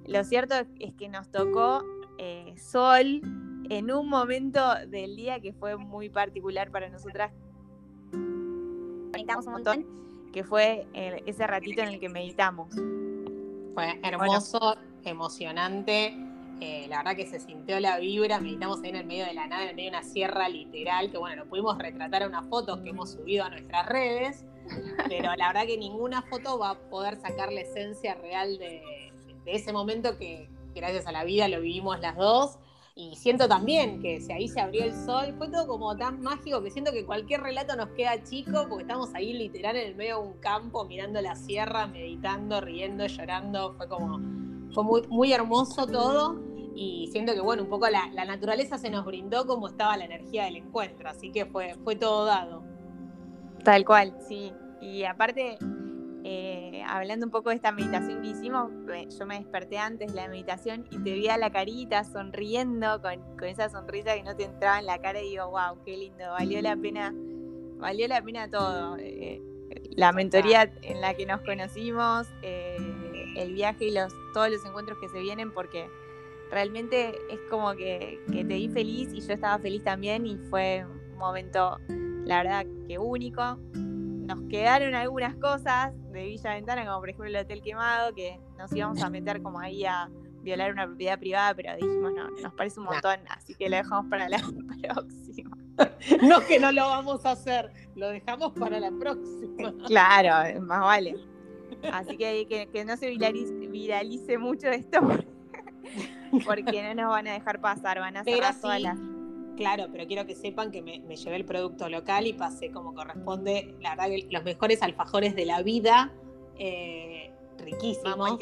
lo 0.06 0.22
cierto 0.22 0.54
es 0.78 0.94
que 0.94 1.08
nos 1.08 1.30
tocó 1.30 1.82
eh, 2.18 2.54
sol 2.58 3.22
en 3.70 3.90
un 3.90 4.08
momento 4.08 4.62
del 4.86 5.16
día 5.16 5.40
que 5.40 5.54
fue 5.54 5.76
muy 5.76 6.10
particular 6.10 6.70
para 6.70 6.90
nosotras, 6.90 7.32
meditamos 9.16 9.46
un 9.46 9.52
montón, 9.52 9.86
que 10.32 10.44
fue 10.44 10.86
ese 11.26 11.46
ratito 11.46 11.82
en 11.82 11.88
el 11.88 12.00
que 12.00 12.08
meditamos. 12.08 12.74
Fue 13.74 14.00
hermoso, 14.02 14.76
emocionante. 15.04 16.16
Eh, 16.60 16.86
la 16.88 16.98
verdad 16.98 17.16
que 17.16 17.26
se 17.26 17.38
sintió 17.38 17.78
la 17.80 17.98
vibra, 17.98 18.40
meditamos 18.40 18.82
ahí 18.82 18.88
en 18.88 18.96
el 18.96 19.06
medio 19.06 19.26
de 19.26 19.34
la 19.34 19.46
nada, 19.46 19.64
en 19.64 19.68
el 19.70 19.76
medio 19.76 19.90
de 19.90 19.98
una 19.98 20.06
sierra 20.06 20.48
literal, 20.48 21.10
que 21.10 21.18
bueno, 21.18 21.44
lo 21.44 21.50
pudimos 21.50 21.76
retratar 21.76 22.22
en 22.22 22.28
unas 22.28 22.48
fotos 22.48 22.80
que 22.80 22.90
hemos 22.90 23.12
subido 23.12 23.44
a 23.44 23.50
nuestras 23.50 23.86
redes, 23.86 24.46
pero 25.08 25.34
la 25.36 25.48
verdad 25.48 25.66
que 25.66 25.76
ninguna 25.76 26.22
foto 26.22 26.58
va 26.58 26.70
a 26.70 26.78
poder 26.88 27.16
sacar 27.20 27.52
la 27.52 27.60
esencia 27.60 28.14
real 28.14 28.56
de, 28.56 29.12
de 29.44 29.52
ese 29.54 29.74
momento 29.74 30.16
que 30.16 30.48
gracias 30.74 31.06
a 31.06 31.12
la 31.12 31.24
vida 31.24 31.46
lo 31.48 31.60
vivimos 31.60 32.00
las 32.00 32.16
dos 32.16 32.58
y 32.98 33.14
siento 33.14 33.46
también 33.46 34.00
que 34.00 34.22
si 34.22 34.32
ahí 34.32 34.48
se 34.48 34.58
abrió 34.58 34.82
el 34.82 34.94
sol, 34.94 35.34
fue 35.36 35.50
todo 35.50 35.66
como 35.66 35.94
tan 35.98 36.22
mágico 36.22 36.62
que 36.62 36.70
siento 36.70 36.92
que 36.92 37.04
cualquier 37.04 37.42
relato 37.42 37.76
nos 37.76 37.90
queda 37.90 38.24
chico 38.24 38.64
porque 38.70 38.84
estamos 38.84 39.14
ahí 39.14 39.34
literal 39.34 39.76
en 39.76 39.88
el 39.88 39.96
medio 39.96 40.22
de 40.22 40.28
un 40.28 40.38
campo 40.38 40.86
mirando 40.86 41.20
la 41.20 41.36
sierra, 41.36 41.86
meditando, 41.88 42.58
riendo, 42.62 43.06
llorando, 43.06 43.74
fue 43.74 43.86
como, 43.86 44.18
fue 44.72 44.82
muy, 45.10 45.30
hermoso 45.34 45.86
todo 45.86 46.40
y 46.74 47.10
siento 47.12 47.34
que 47.34 47.40
bueno, 47.40 47.64
un 47.64 47.68
poco 47.68 47.86
la, 47.90 48.08
la, 48.14 48.24
naturaleza 48.24 48.78
se 48.78 48.88
nos 48.88 49.04
brindó 49.04 49.46
como 49.46 49.68
estaba 49.68 49.98
la 49.98 50.06
energía 50.06 50.46
del 50.46 50.56
encuentro, 50.56 51.10
así 51.10 51.30
que 51.30 51.44
fue, 51.44 51.74
fue 51.84 51.96
todo 51.96 52.24
dado. 52.24 52.64
Tal 53.62 53.84
cual, 53.84 54.16
sí. 54.26 54.54
Y 54.80 55.04
aparte, 55.04 55.58
eh, 56.28 56.82
hablando 56.88 57.24
un 57.24 57.30
poco 57.30 57.50
de 57.50 57.54
esta 57.54 57.70
meditación 57.70 58.20
que 58.20 58.30
hicimos, 58.30 58.72
yo 59.16 59.26
me 59.26 59.38
desperté 59.38 59.78
antes 59.78 60.12
de 60.12 60.20
la 60.20 60.26
meditación 60.26 60.84
y 60.90 60.98
te 60.98 61.12
vi 61.12 61.28
a 61.28 61.36
la 61.36 61.52
carita 61.52 62.02
sonriendo 62.02 63.00
con, 63.00 63.44
esa 63.44 63.68
sonrisa 63.68 64.12
que 64.16 64.24
no 64.24 64.34
te 64.34 64.42
entraba 64.42 64.80
en 64.80 64.86
la 64.86 64.98
cara 64.98 65.22
y 65.22 65.30
digo, 65.30 65.48
wow, 65.50 65.80
qué 65.84 65.96
lindo, 65.96 66.24
valió 66.32 66.60
la 66.62 66.76
pena, 66.76 67.14
valió 67.78 68.08
la 68.08 68.20
pena 68.22 68.50
todo. 68.50 68.96
Eh, 68.98 69.40
la 69.90 70.10
mentoría 70.10 70.68
en 70.82 71.00
la 71.00 71.14
que 71.14 71.26
nos 71.26 71.42
conocimos, 71.42 72.26
eh, 72.42 72.76
el 73.36 73.52
viaje 73.52 73.84
y 73.84 73.92
los, 73.92 74.12
todos 74.34 74.50
los 74.50 74.64
encuentros 74.64 74.98
que 74.98 75.08
se 75.08 75.20
vienen, 75.20 75.52
porque 75.54 75.88
realmente 76.50 77.14
es 77.30 77.38
como 77.50 77.72
que, 77.74 78.20
que 78.32 78.44
te 78.44 78.54
vi 78.54 78.68
feliz 78.68 79.10
y 79.12 79.20
yo 79.20 79.32
estaba 79.32 79.60
feliz 79.60 79.84
también 79.84 80.26
y 80.26 80.36
fue 80.50 80.84
un 80.84 81.18
momento, 81.18 81.78
la 82.24 82.42
verdad, 82.42 82.66
que 82.88 82.98
único 82.98 83.60
nos 84.26 84.40
quedaron 84.48 84.94
algunas 84.94 85.34
cosas 85.36 85.92
de 86.12 86.24
Villa 86.24 86.54
Ventana, 86.54 86.84
como 86.84 86.98
por 87.00 87.08
ejemplo 87.08 87.28
el 87.28 87.36
Hotel 87.36 87.62
Quemado, 87.62 88.14
que 88.14 88.40
nos 88.58 88.72
íbamos 88.72 89.02
a 89.02 89.10
meter 89.10 89.42
como 89.42 89.60
ahí 89.60 89.84
a 89.84 90.10
violar 90.42 90.72
una 90.72 90.86
propiedad 90.86 91.18
privada, 91.18 91.54
pero 91.54 91.74
dijimos 91.74 92.12
no, 92.14 92.30
nos 92.42 92.54
parece 92.54 92.80
un 92.80 92.86
montón, 92.86 93.18
así 93.28 93.54
que 93.54 93.68
lo 93.68 93.76
dejamos 93.76 94.06
para 94.10 94.28
la 94.28 94.38
próxima. 94.82 95.56
no 96.22 96.40
que 96.40 96.58
no 96.58 96.72
lo 96.72 96.86
vamos 96.86 97.24
a 97.26 97.32
hacer, 97.32 97.70
lo 97.94 98.08
dejamos 98.08 98.52
para 98.52 98.80
la 98.80 98.90
próxima. 98.90 99.72
Claro, 99.86 100.60
más 100.62 100.80
vale. 100.80 101.16
Así 101.92 102.16
que, 102.16 102.68
que, 102.72 102.84
no 102.84 102.96
se 102.96 103.10
viralice, 103.10 104.38
mucho 104.38 104.68
esto 104.68 105.00
porque 106.44 106.82
no 106.82 107.02
nos 107.02 107.10
van 107.10 107.28
a 107.28 107.32
dejar 107.32 107.60
pasar, 107.60 107.98
van 107.98 108.16
a 108.16 108.24
cerrar 108.24 108.60
todas 108.60 108.80
las 108.80 108.98
Claro, 109.56 109.86
pero 109.90 110.06
quiero 110.06 110.26
que 110.26 110.34
sepan 110.34 110.70
que 110.70 110.82
me, 110.82 111.00
llevé 111.16 111.36
el 111.36 111.44
producto 111.44 111.88
local 111.88 112.26
y 112.26 112.32
pasé 112.34 112.70
como 112.70 112.94
corresponde, 112.94 113.74
la 113.80 113.90
verdad 113.90 114.06
que 114.06 114.28
los 114.30 114.44
mejores 114.44 114.82
alfajores 114.82 115.34
de 115.34 115.46
la 115.46 115.62
vida, 115.62 116.12
eh, 116.58 117.32
riquísimos. 117.58 118.38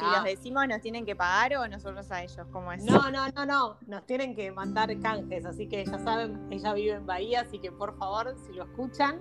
Si 0.00 0.06
los 0.06 0.24
decimos, 0.24 0.66
¿nos 0.66 0.80
tienen 0.80 1.04
que 1.04 1.14
pagar 1.14 1.56
o 1.56 1.68
nosotros 1.68 2.10
a 2.10 2.22
ellos? 2.22 2.46
¿Cómo 2.52 2.72
es? 2.72 2.82
No, 2.84 3.10
no, 3.10 3.28
no, 3.34 3.44
no. 3.44 3.76
Nos 3.86 4.06
tienen 4.06 4.34
que 4.34 4.50
mandar 4.50 4.98
canjes. 5.00 5.44
Así 5.44 5.66
que 5.66 5.84
ya 5.84 5.98
saben, 5.98 6.46
ella 6.50 6.72
vive 6.72 6.92
en 6.92 7.06
Bahía, 7.06 7.42
así 7.42 7.58
que 7.58 7.70
por 7.70 7.98
favor, 7.98 8.34
si 8.46 8.52
lo 8.52 8.64
escuchan. 8.64 9.20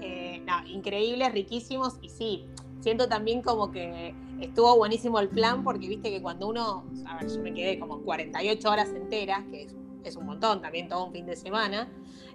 Eh, 0.00 0.42
no, 0.44 0.66
increíbles, 0.66 1.32
riquísimos. 1.32 1.98
Y 2.00 2.08
sí, 2.08 2.46
siento 2.80 3.08
también 3.08 3.42
como 3.42 3.70
que 3.70 4.14
estuvo 4.40 4.76
buenísimo 4.76 5.20
el 5.20 5.28
plan, 5.28 5.62
porque 5.62 5.86
viste 5.86 6.10
que 6.10 6.20
cuando 6.20 6.48
uno. 6.48 6.84
A 7.06 7.18
ver, 7.18 7.30
yo 7.30 7.40
me 7.40 7.54
quedé 7.54 7.78
como 7.78 8.00
48 8.00 8.68
horas 8.68 8.88
enteras, 8.88 9.44
que 9.50 9.64
es, 9.64 9.76
es 10.08 10.16
un 10.16 10.26
montón, 10.26 10.62
también 10.62 10.88
todo 10.88 11.06
un 11.06 11.12
fin 11.12 11.26
de 11.26 11.36
semana. 11.36 11.88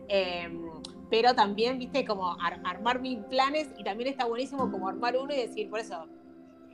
Em, 0.08 0.62
pero 1.10 1.34
también, 1.34 1.78
viste, 1.78 2.06
como 2.06 2.38
armar 2.42 3.02
mil 3.02 3.20
planes 3.26 3.70
y 3.78 3.84
también 3.84 4.10
está 4.10 4.26
buenísimo 4.26 4.72
como 4.72 4.88
armar 4.88 5.18
uno 5.18 5.34
y 5.34 5.38
decir, 5.38 5.70
por 5.70 5.80
eso, 5.80 6.06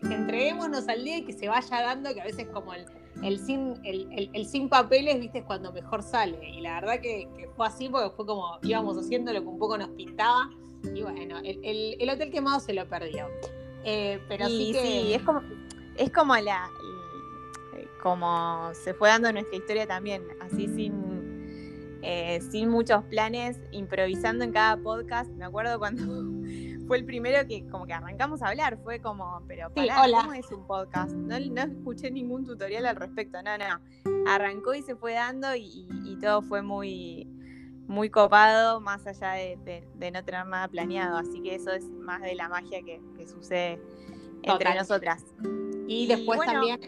entreguémonos 0.04 0.88
al 0.88 1.04
día 1.04 1.18
y 1.18 1.26
que 1.26 1.34
se 1.34 1.48
vaya 1.48 1.82
dando, 1.82 2.14
que 2.14 2.22
a 2.22 2.26
veces 2.26 2.48
como 2.54 2.74
el, 2.74 2.86
el 3.24 3.40
sin, 3.40 3.74
el, 3.84 4.46
sin 4.46 4.70
papeles, 4.70 5.20
viste, 5.20 5.40
es 5.40 5.44
cuando 5.44 5.72
mejor 5.72 6.04
sale. 6.04 6.50
Y 6.50 6.62
la 6.62 6.80
verdad 6.80 7.00
que, 7.02 7.28
fue 7.56 7.68
así 7.68 7.90
porque 7.90 8.16
fue 8.16 8.26
como 8.26 8.60
íbamos 8.62 8.98
haciendo 8.98 9.34
lo 9.34 9.42
que 9.42 9.48
un 9.48 9.60
poco 9.60 9.78
nos 9.78 9.90
pintaba. 9.90 10.50
Y 10.94 11.02
bueno, 11.02 11.40
el, 11.44 12.10
hotel 12.10 12.32
quemado 12.32 12.60
se 12.60 12.74
lo 12.74 12.88
perdió. 12.88 13.28
Eh, 13.84 14.20
pero 14.28 14.48
sí 14.48 14.72
que. 14.72 15.16
es 15.16 15.22
como, 15.24 15.42
es 15.98 16.12
como 16.12 16.36
la. 16.38 16.70
Como 18.02 18.72
se 18.74 18.94
fue 18.94 19.10
dando 19.10 19.32
nuestra 19.32 19.58
historia 19.58 19.88
también, 19.88 20.24
así 20.40 20.68
sin, 20.68 22.00
eh, 22.02 22.40
sin 22.52 22.70
muchos 22.70 23.04
planes, 23.06 23.60
improvisando 23.72 24.44
en 24.44 24.52
cada 24.52 24.78
podcast. 24.78 25.30
Me 25.32 25.46
acuerdo 25.46 25.80
cuando 25.80 26.04
fue 26.88 26.98
el 26.98 27.06
primero 27.06 27.46
que 27.48 27.68
como 27.68 27.86
que 27.86 27.94
arrancamos 27.94 28.42
a 28.42 28.48
hablar, 28.48 28.80
fue 28.84 29.00
como, 29.00 29.44
pero 29.48 29.70
para 29.74 29.96
¿cómo 30.10 30.34
es 30.34 30.50
un 30.52 30.66
podcast? 30.66 31.12
No, 31.12 31.36
escuché 31.36 32.10
ningún 32.10 32.46
tutorial 32.46 32.86
al 32.86 32.96
respecto, 32.96 33.40
no, 33.44 33.58
no. 33.58 34.26
Arrancó 34.28 34.74
y 34.74 34.82
se 34.82 34.96
fue 34.96 35.14
dando 35.14 35.54
y, 35.56 35.86
todo 36.22 36.42
fue 36.42 36.62
muy, 36.62 37.28
muy 37.88 38.10
copado, 38.10 38.80
más 38.82 39.06
allá 39.06 39.34
de, 39.34 39.84
no 40.12 40.24
tener 40.24 40.48
nada 40.48 40.68
planeado. 40.70 41.18
Así 41.18 41.42
que 41.44 41.56
eso 41.56 41.72
es 41.72 41.84
más 41.90 42.22
de 42.22 42.34
la 42.36 42.48
magia 42.48 42.82
que, 42.84 43.02
sucede 43.28 43.80
entre 44.44 44.74
nosotras. 44.74 45.26
Y, 45.88 46.08
después 46.08 46.40
también, 46.42 46.80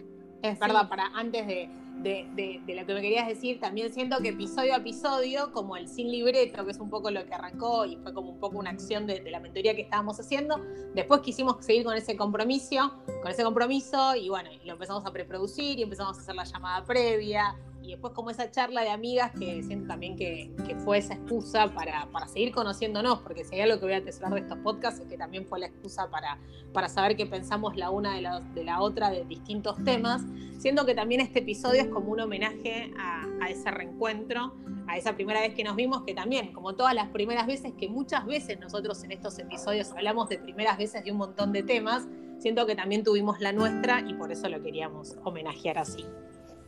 es 0.42 0.60
verdad, 0.60 0.88
para 0.90 1.08
antes 1.08 1.46
de, 1.48 1.70
de, 2.02 2.76
lo 2.76 2.86
que 2.86 2.94
me 2.94 3.02
querías 3.02 3.28
decir, 3.28 3.60
también 3.60 3.92
siento 3.92 4.20
que 4.20 4.30
episodio 4.30 4.74
a 4.74 4.78
episodio, 4.78 5.52
como 5.52 5.76
el 5.76 5.88
sin 5.88 6.12
libreto, 6.12 6.64
que 6.66 6.72
es 6.72 6.80
un 6.80 6.90
poco 6.90 7.12
lo 7.12 7.26
que 7.26 7.34
arrancó 7.34 7.86
y 7.86 7.98
fue 7.98 8.14
como 8.14 8.32
un 8.32 8.40
poco 8.40 8.58
una 8.58 8.70
acción 8.70 9.06
de, 9.06 9.22
la 9.30 9.40
mentoría 9.40 9.76
que 9.76 9.82
estábamos 9.82 10.20
haciendo, 10.20 10.62
después 10.96 11.22
quisimos 11.22 11.58
seguir 11.66 11.84
con 11.84 11.96
ese 11.96 12.16
compromiso, 12.16 12.94
con 13.22 13.32
ese 13.32 13.44
compromiso 13.44 14.16
y 14.16 14.30
bueno, 14.30 14.50
lo 14.64 14.74
empezamos 14.74 15.06
a 15.06 15.12
preproducir 15.12 15.80
y 15.80 15.84
empezamos 15.84 16.18
a 16.18 16.22
hacer 16.22 16.36
la 16.36 16.46
llamada 16.46 16.84
previa 16.86 17.56
y 17.90 17.94
después 17.94 18.14
como 18.14 18.30
esa 18.30 18.52
charla 18.52 18.82
de 18.82 18.92
amigas 18.92 19.32
que 19.32 19.64
siento 19.64 19.88
también 19.88 20.16
que, 20.16 20.52
fue 20.86 21.00
esa 21.00 21.16
excusa 21.16 21.74
para, 21.74 22.08
seguir 22.28 22.54
conociéndonos, 22.54 23.20
porque 23.22 23.44
si 23.44 23.56
hay 23.56 23.62
algo 23.62 23.80
que 23.80 23.86
voy 23.86 23.94
a 23.96 23.98
atesorar 23.98 24.34
de 24.34 24.42
estos 24.42 24.60
podcasts 24.60 25.00
es 25.00 25.08
que 25.08 25.18
también 25.18 25.48
fue 25.48 25.60
la 25.60 25.66
excusa 25.66 26.08
para, 26.10 26.38
para 26.72 26.88
saber 26.88 27.18
qué 27.18 27.26
pensamos 27.26 27.76
la 27.76 27.90
una 27.90 28.14
de 28.14 28.22
la, 28.22 28.40
de 28.42 28.64
la 28.64 28.80
otra 28.82 29.10
de 29.10 29.26
distintos 29.26 29.84
temas, 29.84 30.22
siendo 30.60 30.86
que 30.86 30.94
también 30.94 31.20
este 31.20 31.40
episodio 31.40 31.82
es 31.82 31.88
como 31.88 32.12
un 32.12 32.20
homenaje 32.20 32.94
a, 33.00 33.26
a 33.42 33.50
ese 33.50 33.72
reencuentro, 33.72 34.54
a 34.88 34.96
esa 34.96 35.16
primera 35.16 35.42
vez 35.42 35.56
que 35.56 35.64
nos 35.64 35.76
vimos, 35.76 36.04
que 36.04 36.14
también, 36.14 36.54
como 36.54 36.76
todas 36.76 36.94
las 36.94 37.10
primeras 37.10 37.48
veces, 37.48 37.74
que 37.74 37.90
muchas 37.90 38.28
veces 38.28 38.60
nosotros 38.60 39.04
en 39.04 39.14
estos 39.14 39.40
episodios 39.40 39.92
hablamos 39.94 40.30
de 40.30 40.38
primeras 40.38 40.78
veces 40.78 41.04
de 41.04 41.12
un 41.12 41.18
montón 41.18 41.52
de 41.52 41.64
temas, 41.64 42.08
siento 42.38 42.68
que 42.68 42.76
también 42.76 43.04
tuvimos 43.04 43.40
la 43.40 43.52
nuestra 43.52 44.02
y 44.02 44.14
por 44.14 44.32
eso 44.32 44.48
lo 44.48 44.62
queríamos 44.62 45.16
homenajear 45.24 45.80
así. 45.80 46.06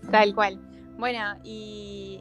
Tal 0.10 0.34
cual. 0.34 0.60
Bueno, 1.02 1.36
y, 1.44 2.20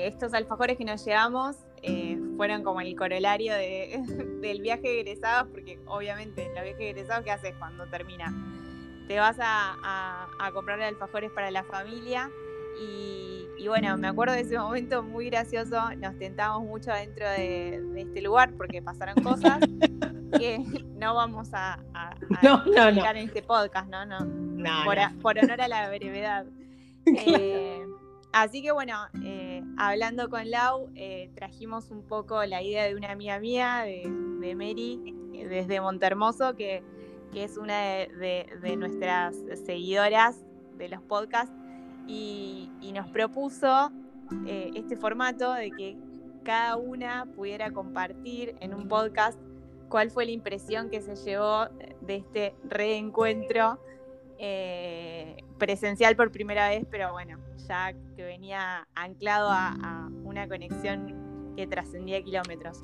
estos 0.00 0.34
alfajores 0.34 0.76
que 0.76 0.84
nos 0.84 1.04
llevamos 1.04 1.54
eh, 1.82 2.18
fueron 2.36 2.64
como 2.64 2.80
el 2.80 2.96
corolario 2.96 3.54
del 4.42 4.60
viaje 4.60 4.88
de 4.88 5.00
egresados, 5.02 5.48
porque 5.52 5.78
obviamente 5.86 6.42
en 6.42 6.56
el 6.56 6.64
viaje 6.64 6.82
de 6.82 6.90
egresados, 6.90 7.24
¿qué 7.24 7.30
haces 7.30 7.54
cuando 7.60 7.86
termina? 7.86 8.34
Te 9.06 9.20
vas 9.20 9.36
a, 9.40 10.26
comprar 10.52 10.82
alfajores 10.82 11.30
para 11.30 11.52
la 11.52 11.62
familia 11.62 12.28
y, 12.80 13.68
bueno, 13.68 13.96
me 13.98 14.08
acuerdo 14.08 14.34
de 14.34 14.40
ese 14.40 14.58
momento 14.58 15.04
muy 15.04 15.30
gracioso, 15.30 15.94
nos 15.96 16.18
tentamos 16.18 16.66
mucho 16.66 16.90
dentro 16.90 17.28
de, 17.30 17.80
este 17.98 18.20
lugar 18.20 18.52
porque 18.54 18.82
pasaron 18.82 19.22
cosas 19.22 19.60
que 20.36 20.58
no 20.96 21.14
vamos 21.14 21.50
a, 21.52 21.78
a, 21.94 22.16
en 23.10 23.16
este 23.18 23.42
podcast, 23.42 23.88
¿no? 23.88 24.04
no, 24.04 24.18
por, 24.84 24.96
por 25.22 25.38
honor 25.38 25.60
a 25.60 25.68
la 25.68 25.88
brevedad. 25.88 26.44
Eh, 27.26 27.86
así 28.32 28.62
que 28.62 28.72
bueno, 28.72 28.94
eh, 29.22 29.62
hablando 29.76 30.28
con 30.28 30.50
Lau, 30.50 30.90
eh, 30.94 31.30
trajimos 31.34 31.90
un 31.90 32.02
poco 32.02 32.44
la 32.44 32.62
idea 32.62 32.84
de 32.84 32.94
una 32.94 33.12
amiga 33.12 33.38
mía, 33.38 33.82
de, 33.84 34.54
Mary, 34.54 35.14
desde 35.48 35.80
Montermoso, 35.80 36.54
que, 36.54 36.82
que 37.32 37.44
es 37.44 37.56
una 37.56 37.80
de, 37.80 38.76
nuestras 38.76 39.36
seguidoras 39.64 40.44
de 40.76 40.88
los 40.88 41.02
podcasts, 41.02 41.54
y, 42.06 42.70
nos 42.94 43.08
propuso 43.10 43.92
este 44.46 44.96
formato 44.96 45.52
de 45.52 45.70
que 45.70 45.96
cada 46.42 46.76
una 46.76 47.26
pudiera 47.26 47.70
compartir 47.70 48.56
en 48.60 48.74
un 48.74 48.88
podcast 48.88 49.38
cuál 49.88 50.10
fue 50.10 50.24
la 50.24 50.32
impresión 50.32 50.90
que 50.90 51.00
se 51.00 51.14
llevó 51.16 51.66
de 52.00 52.16
este 52.16 52.54
reencuentro 52.64 53.78
presencial 55.58 56.16
por 56.16 56.30
primera 56.30 56.68
vez, 56.68 56.86
pero 56.90 57.12
bueno, 57.12 57.38
ya 57.68 57.92
que 58.16 58.22
venía 58.22 58.86
anclado 58.94 59.48
a, 59.50 60.08
una 60.24 60.48
conexión 60.48 61.52
que 61.56 61.66
trascendía 61.66 62.22
kilómetros. 62.22 62.82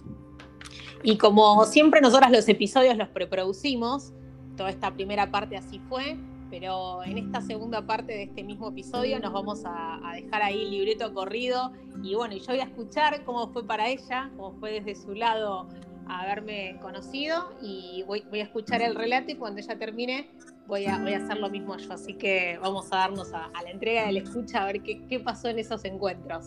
Y 1.02 1.16
como 1.18 1.64
siempre 1.64 2.00
nosotras 2.00 2.30
los 2.30 2.48
episodios 2.48 2.96
los 2.96 3.08
preproducimos, 3.08 4.12
toda 4.56 4.70
esta 4.70 4.92
primera 4.92 5.30
parte 5.30 5.56
así 5.56 5.78
fue, 5.88 6.16
pero 6.50 7.02
en 7.04 7.18
esta 7.18 7.40
segunda 7.40 7.86
parte 7.86 8.12
de 8.12 8.22
este 8.24 8.42
mismo 8.42 8.68
episodio 8.68 9.18
nos 9.18 9.32
vamos 9.32 9.62
a, 9.64 10.00
dejar 10.14 10.42
ahí 10.42 10.62
el 10.62 10.70
libreto 10.70 11.12
corrido 11.12 11.72
y 12.02 12.14
bueno, 12.14 12.36
yo 12.36 12.46
voy 12.46 12.60
a 12.60 12.64
escuchar 12.64 13.24
cómo 13.24 13.48
fue 13.48 13.66
para 13.66 13.88
ella, 13.88 14.30
cómo 14.36 14.52
fue 14.58 14.80
desde 14.80 14.94
su 14.94 15.14
lado 15.14 15.68
haberme 16.06 16.78
conocido 16.80 17.52
y 17.62 18.04
voy, 18.06 18.24
voy 18.30 18.40
a 18.40 18.44
escuchar 18.44 18.82
el 18.82 18.94
relato 18.94 19.32
y 19.32 19.34
cuando 19.34 19.60
ella 19.60 19.78
termine 19.78 20.30
voy 20.66 20.86
a, 20.86 20.98
voy 20.98 21.14
a 21.14 21.18
hacer 21.18 21.38
lo 21.38 21.50
mismo 21.50 21.76
yo. 21.76 21.92
Así 21.92 22.14
que 22.14 22.58
vamos 22.60 22.92
a 22.92 22.96
darnos 22.96 23.32
a, 23.32 23.50
la 23.62 23.70
entrega 23.70 24.06
del 24.06 24.18
escucha 24.18 24.62
a 24.62 24.66
ver 24.66 24.82
qué, 24.82 25.20
pasó 25.20 25.48
en 25.48 25.58
esos 25.58 25.84
encuentros. 25.84 26.46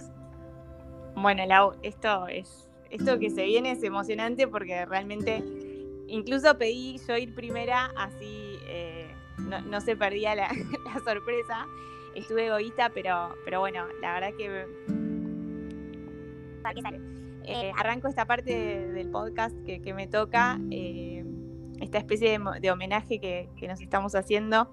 Bueno, 1.16 1.46
Lau, 1.46 1.74
esto 1.82 2.28
es 2.28 2.68
esto 2.90 3.20
que 3.20 3.30
se 3.30 3.44
viene 3.44 3.72
es 3.72 3.84
emocionante 3.84 4.48
porque 4.48 4.86
realmente 4.86 5.44
incluso 6.08 6.58
pedí 6.58 7.00
yo 7.08 7.18
ir 7.18 7.36
primera, 7.36 7.92
así 7.98 8.58
eh, 8.68 9.14
no, 9.38 9.82
se 9.82 9.96
perdía 9.96 10.36
la, 10.36 10.50
sorpresa. 11.04 11.68
Estuve 12.16 12.48
egoísta, 12.48 12.90
pero, 12.90 13.36
pero 13.46 13.60
bueno, 13.60 13.86
la 14.02 14.14
verdad 14.14 14.34
que 14.38 14.66
eh, 17.44 17.72
arranco 17.78 18.08
esta 18.08 18.26
parte 18.26 18.88
del 18.92 19.10
podcast 19.10 19.56
que, 19.66 19.94
me 19.94 20.08
toca. 20.08 20.60
Eh, 20.72 21.17
esta 21.80 21.98
especie 21.98 22.40
de, 22.62 22.72
homenaje 22.72 23.20
que, 23.20 23.68
nos 23.68 23.82
estamos 23.82 24.16
haciendo, 24.16 24.70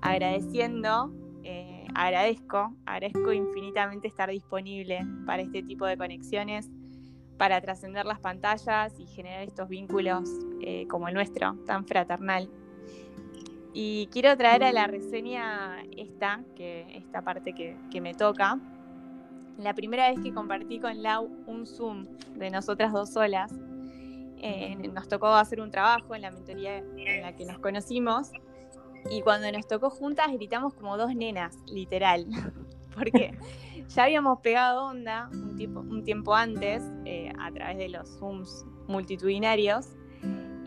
agradeciendo, 0.00 1.12
eh, 1.42 1.86
agradezco, 1.94 2.74
agradezco 2.86 3.32
infinitamente 3.32 4.08
estar 4.08 4.30
disponible 4.30 5.00
para 5.26 5.42
este 5.42 5.62
tipo 5.62 5.86
de 5.86 5.96
conexiones, 5.96 6.70
para 7.38 7.60
trascender 7.60 8.04
las 8.04 8.20
pantallas 8.20 8.98
y 8.98 9.06
generar 9.06 9.42
estos 9.42 9.68
vínculos 9.68 10.28
eh, 10.60 10.86
como 10.88 11.08
el 11.08 11.14
nuestro, 11.14 11.54
tan 11.66 11.86
fraternal. 11.86 12.50
Y 13.72 14.08
quiero 14.10 14.36
traer 14.36 14.64
a 14.64 14.72
la 14.72 14.86
reseña 14.88 15.82
esta, 15.96 16.42
que, 16.56 16.96
esta 16.96 17.22
parte 17.22 17.54
que, 17.54 17.76
que 17.90 18.00
me 18.00 18.14
toca. 18.14 18.58
La 19.58 19.74
primera 19.74 20.10
vez 20.10 20.18
que 20.20 20.34
compartí 20.34 20.80
con 20.80 21.02
Lau 21.02 21.30
un 21.46 21.66
Zoom 21.66 22.06
de 22.34 22.50
nosotras 22.50 22.92
dos 22.92 23.10
solas, 23.10 23.52
eh, 24.40 24.76
nos 24.92 25.08
tocó 25.08 25.28
hacer 25.28 25.60
un 25.60 25.70
trabajo 25.70 26.14
en 26.14 26.22
la 26.22 26.30
mentoría 26.30 26.78
en 26.78 27.22
la 27.22 27.34
que 27.36 27.44
nos 27.44 27.58
conocimos 27.58 28.30
y 29.10 29.22
cuando 29.22 29.50
nos 29.52 29.66
tocó 29.66 29.90
juntas 29.90 30.32
gritamos 30.32 30.74
como 30.74 30.96
dos 30.96 31.14
nenas, 31.14 31.56
literal. 31.66 32.26
porque 32.94 33.36
ya 33.88 34.04
habíamos 34.04 34.40
pegado 34.40 34.86
onda 34.86 35.30
un, 35.32 35.56
tipo, 35.56 35.80
un 35.80 36.04
tiempo 36.04 36.34
antes 36.34 36.82
eh, 37.04 37.32
a 37.38 37.50
través 37.52 37.78
de 37.78 37.88
los 37.88 38.08
Zooms 38.18 38.64
multitudinarios 38.88 39.88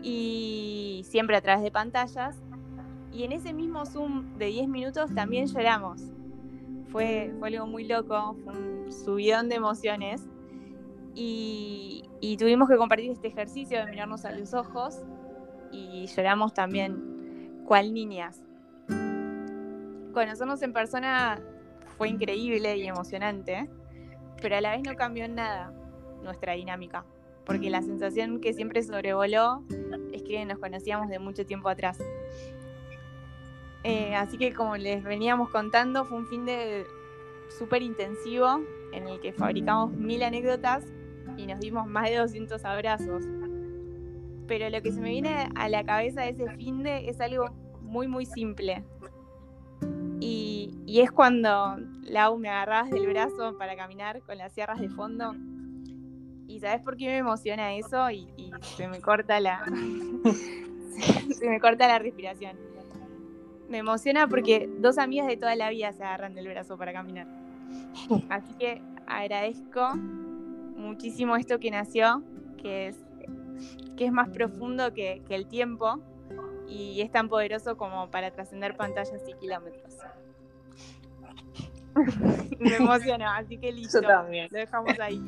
y 0.02 1.02
siempre 1.04 1.36
a 1.36 1.40
través 1.40 1.62
de 1.62 1.70
pantallas. 1.70 2.36
Y 3.12 3.22
en 3.22 3.32
ese 3.32 3.52
mismo 3.52 3.86
Zoom 3.86 4.36
de 4.38 4.46
10 4.46 4.68
minutos 4.68 5.14
también 5.14 5.46
lloramos. 5.46 6.02
Fue, 6.90 7.32
fue 7.38 7.48
algo 7.48 7.66
muy 7.66 7.86
loco, 7.86 8.36
fue 8.44 8.52
un 8.52 8.92
subidón 8.92 9.48
de 9.48 9.54
emociones. 9.54 10.26
Y, 11.14 12.04
y 12.24 12.38
tuvimos 12.38 12.70
que 12.70 12.78
compartir 12.78 13.10
este 13.10 13.28
ejercicio 13.28 13.78
de 13.78 13.90
mirarnos 13.90 14.24
a 14.24 14.32
los 14.32 14.54
ojos 14.54 14.98
y 15.70 16.06
lloramos 16.06 16.54
también 16.54 17.60
cual 17.66 17.92
niñas. 17.92 18.42
Conocernos 20.14 20.62
en 20.62 20.72
persona 20.72 21.38
fue 21.98 22.08
increíble 22.08 22.78
y 22.78 22.86
emocionante, 22.86 23.68
pero 24.40 24.56
a 24.56 24.62
la 24.62 24.70
vez 24.70 24.82
no 24.86 24.96
cambió 24.96 25.28
nada 25.28 25.74
nuestra 26.22 26.54
dinámica, 26.54 27.04
porque 27.44 27.68
la 27.68 27.82
sensación 27.82 28.40
que 28.40 28.54
siempre 28.54 28.82
sobrevoló 28.82 29.62
es 30.14 30.22
que 30.22 30.46
nos 30.46 30.58
conocíamos 30.58 31.10
de 31.10 31.18
mucho 31.18 31.44
tiempo 31.44 31.68
atrás. 31.68 31.98
Eh, 33.82 34.14
así 34.14 34.38
que 34.38 34.54
como 34.54 34.78
les 34.78 35.04
veníamos 35.04 35.50
contando, 35.50 36.06
fue 36.06 36.16
un 36.16 36.26
fin 36.26 36.46
de 36.46 36.86
súper 37.58 37.82
intensivo 37.82 38.62
en 38.92 39.08
el 39.08 39.20
que 39.20 39.34
fabricamos 39.34 39.92
mil 39.92 40.22
anécdotas 40.22 40.86
y 41.36 41.46
nos 41.46 41.60
dimos 41.60 41.86
más 41.86 42.08
de 42.08 42.16
200 42.16 42.64
abrazos. 42.64 43.24
Pero 44.46 44.68
lo 44.68 44.82
que 44.82 44.92
se 44.92 45.00
me 45.00 45.10
viene 45.10 45.48
a 45.54 45.68
la 45.68 45.84
cabeza 45.84 46.22
de 46.22 46.30
ese 46.30 46.48
fin 46.56 46.82
de 46.82 47.08
es 47.08 47.20
algo 47.20 47.50
muy, 47.80 48.08
muy 48.08 48.26
simple. 48.26 48.84
Y, 50.20 50.70
es 50.86 51.10
cuando 51.10 51.76
Lau 52.02 52.38
me 52.38 52.48
agarrabas 52.48 52.90
del 52.90 53.06
brazo 53.06 53.56
para 53.58 53.76
caminar 53.76 54.22
con 54.22 54.38
las 54.38 54.52
sierras 54.52 54.80
de 54.80 54.88
fondo. 54.88 55.34
¿Y 56.46 56.60
sabes 56.60 56.82
por 56.82 56.96
qué 56.96 57.06
me 57.06 57.18
emociona 57.18 57.74
eso? 57.74 58.10
Y, 58.10 58.28
se 58.76 58.88
me 58.88 59.00
corta 59.00 59.40
la. 59.40 59.64
se 61.32 61.48
me 61.48 61.60
corta 61.60 61.88
la 61.88 61.98
respiración. 61.98 62.56
Me 63.68 63.78
emociona 63.78 64.28
porque 64.28 64.68
dos 64.78 64.98
amigas 64.98 65.26
de 65.26 65.36
toda 65.36 65.56
la 65.56 65.70
vida 65.70 65.92
se 65.92 66.04
agarran 66.04 66.34
del 66.34 66.48
brazo 66.48 66.76
para 66.76 66.92
caminar. 66.92 67.26
Así 68.28 68.54
que 68.58 68.82
agradezco 69.06 69.92
muchísimo 70.84 71.36
esto 71.36 71.58
que 71.58 71.70
nació, 71.70 72.22
que 72.56 72.88
es, 72.88 72.96
que 73.96 74.06
es 74.06 74.12
más 74.12 74.28
profundo 74.28 74.92
que, 74.94 75.22
que 75.26 75.34
el 75.34 75.46
tiempo 75.46 76.00
y 76.68 77.00
es 77.00 77.10
tan 77.10 77.28
poderoso 77.28 77.76
como 77.76 78.10
para 78.10 78.30
trascender 78.30 78.76
pantallas 78.76 79.22
y 79.28 79.34
kilómetros. 79.34 79.96
Me 82.58 82.76
emocionó, 82.76 83.30
así 83.30 83.58
que 83.58 83.72
listo. 83.72 84.00
Yo 84.02 84.08
también. 84.08 84.48
Lo 84.50 84.58
dejamos 84.58 84.98
ahí. 85.00 85.20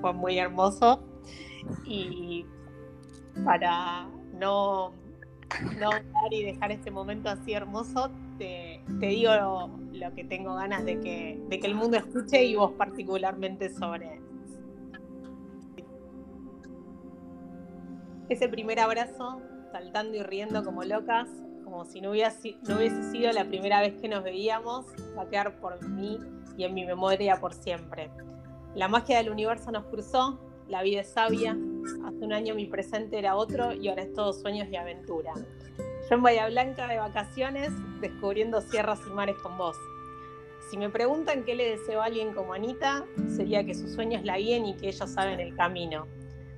Fue 0.00 0.12
muy 0.12 0.38
hermoso. 0.38 1.02
Y 1.84 2.46
para 3.44 4.08
no, 4.32 4.92
no 5.78 5.90
y 6.30 6.44
dejar 6.44 6.72
este 6.72 6.90
momento 6.90 7.28
así 7.28 7.52
hermoso, 7.52 8.10
te, 8.40 9.06
digo 9.06 9.30
lo, 9.92 10.14
que 10.14 10.24
tengo 10.24 10.54
ganas 10.54 10.84
de 10.86 10.98
que, 10.98 11.38
de 11.48 11.60
que 11.60 11.66
el 11.66 11.74
mundo 11.74 11.98
escuche 11.98 12.42
y 12.42 12.56
vos 12.56 12.72
particularmente 12.72 13.68
sobre 13.68 14.18
ese 18.30 18.48
primer 18.48 18.80
abrazo 18.80 19.42
saltando 19.72 20.16
y 20.16 20.22
riendo 20.22 20.64
como 20.64 20.82
locas, 20.84 21.28
como 21.64 21.84
si 21.84 22.00
no 22.00 22.10
hubiese, 22.10 22.56
no 22.66 22.76
hubiese 22.76 23.02
sido 23.12 23.30
la 23.32 23.44
primera 23.44 23.80
vez 23.80 23.94
que 24.00 24.08
nos 24.08 24.24
veíamos, 24.24 24.86
va 25.16 25.22
a 25.22 25.28
quedar 25.28 25.60
por 25.60 25.86
mí 25.86 26.18
y 26.56 26.64
en 26.64 26.74
mi 26.74 26.86
memoria 26.86 27.36
por 27.40 27.52
siempre. 27.52 28.10
La 28.74 28.88
magia 28.88 29.18
del 29.18 29.30
universo 29.30 29.70
nos 29.70 29.84
cruzó, 29.84 30.40
la 30.66 30.82
vida 30.82 31.02
es 31.02 31.10
sabia, 31.10 31.56
hace 32.04 32.24
un 32.24 32.32
año 32.32 32.54
mi 32.54 32.66
presente 32.66 33.18
era 33.18 33.36
otro 33.36 33.74
y 33.74 33.88
ahora 33.88 34.02
es 34.02 34.12
todo 34.14 34.32
sueños 34.32 34.68
y 34.70 34.76
aventura. 34.76 35.34
Yo 36.10 36.16
en 36.16 36.22
Bahía 36.22 36.48
Blanca 36.48 36.88
de 36.88 36.98
vacaciones, 36.98 37.70
descubriendo 38.00 38.60
sierras 38.60 39.00
y 39.08 39.10
mares 39.10 39.36
con 39.38 39.56
vos. 39.56 39.76
Si 40.68 40.76
me 40.76 40.90
preguntan 40.90 41.44
qué 41.44 41.54
le 41.54 41.70
deseo 41.70 42.02
a 42.02 42.06
alguien 42.06 42.34
como 42.34 42.52
Anita, 42.52 43.06
sería 43.34 43.64
que 43.64 43.74
sus 43.74 43.94
sueños 43.94 44.24
la 44.24 44.36
guíen 44.36 44.66
y 44.66 44.76
que 44.76 44.88
ellos 44.88 45.08
saben 45.08 45.40
el 45.40 45.54
camino 45.56 46.06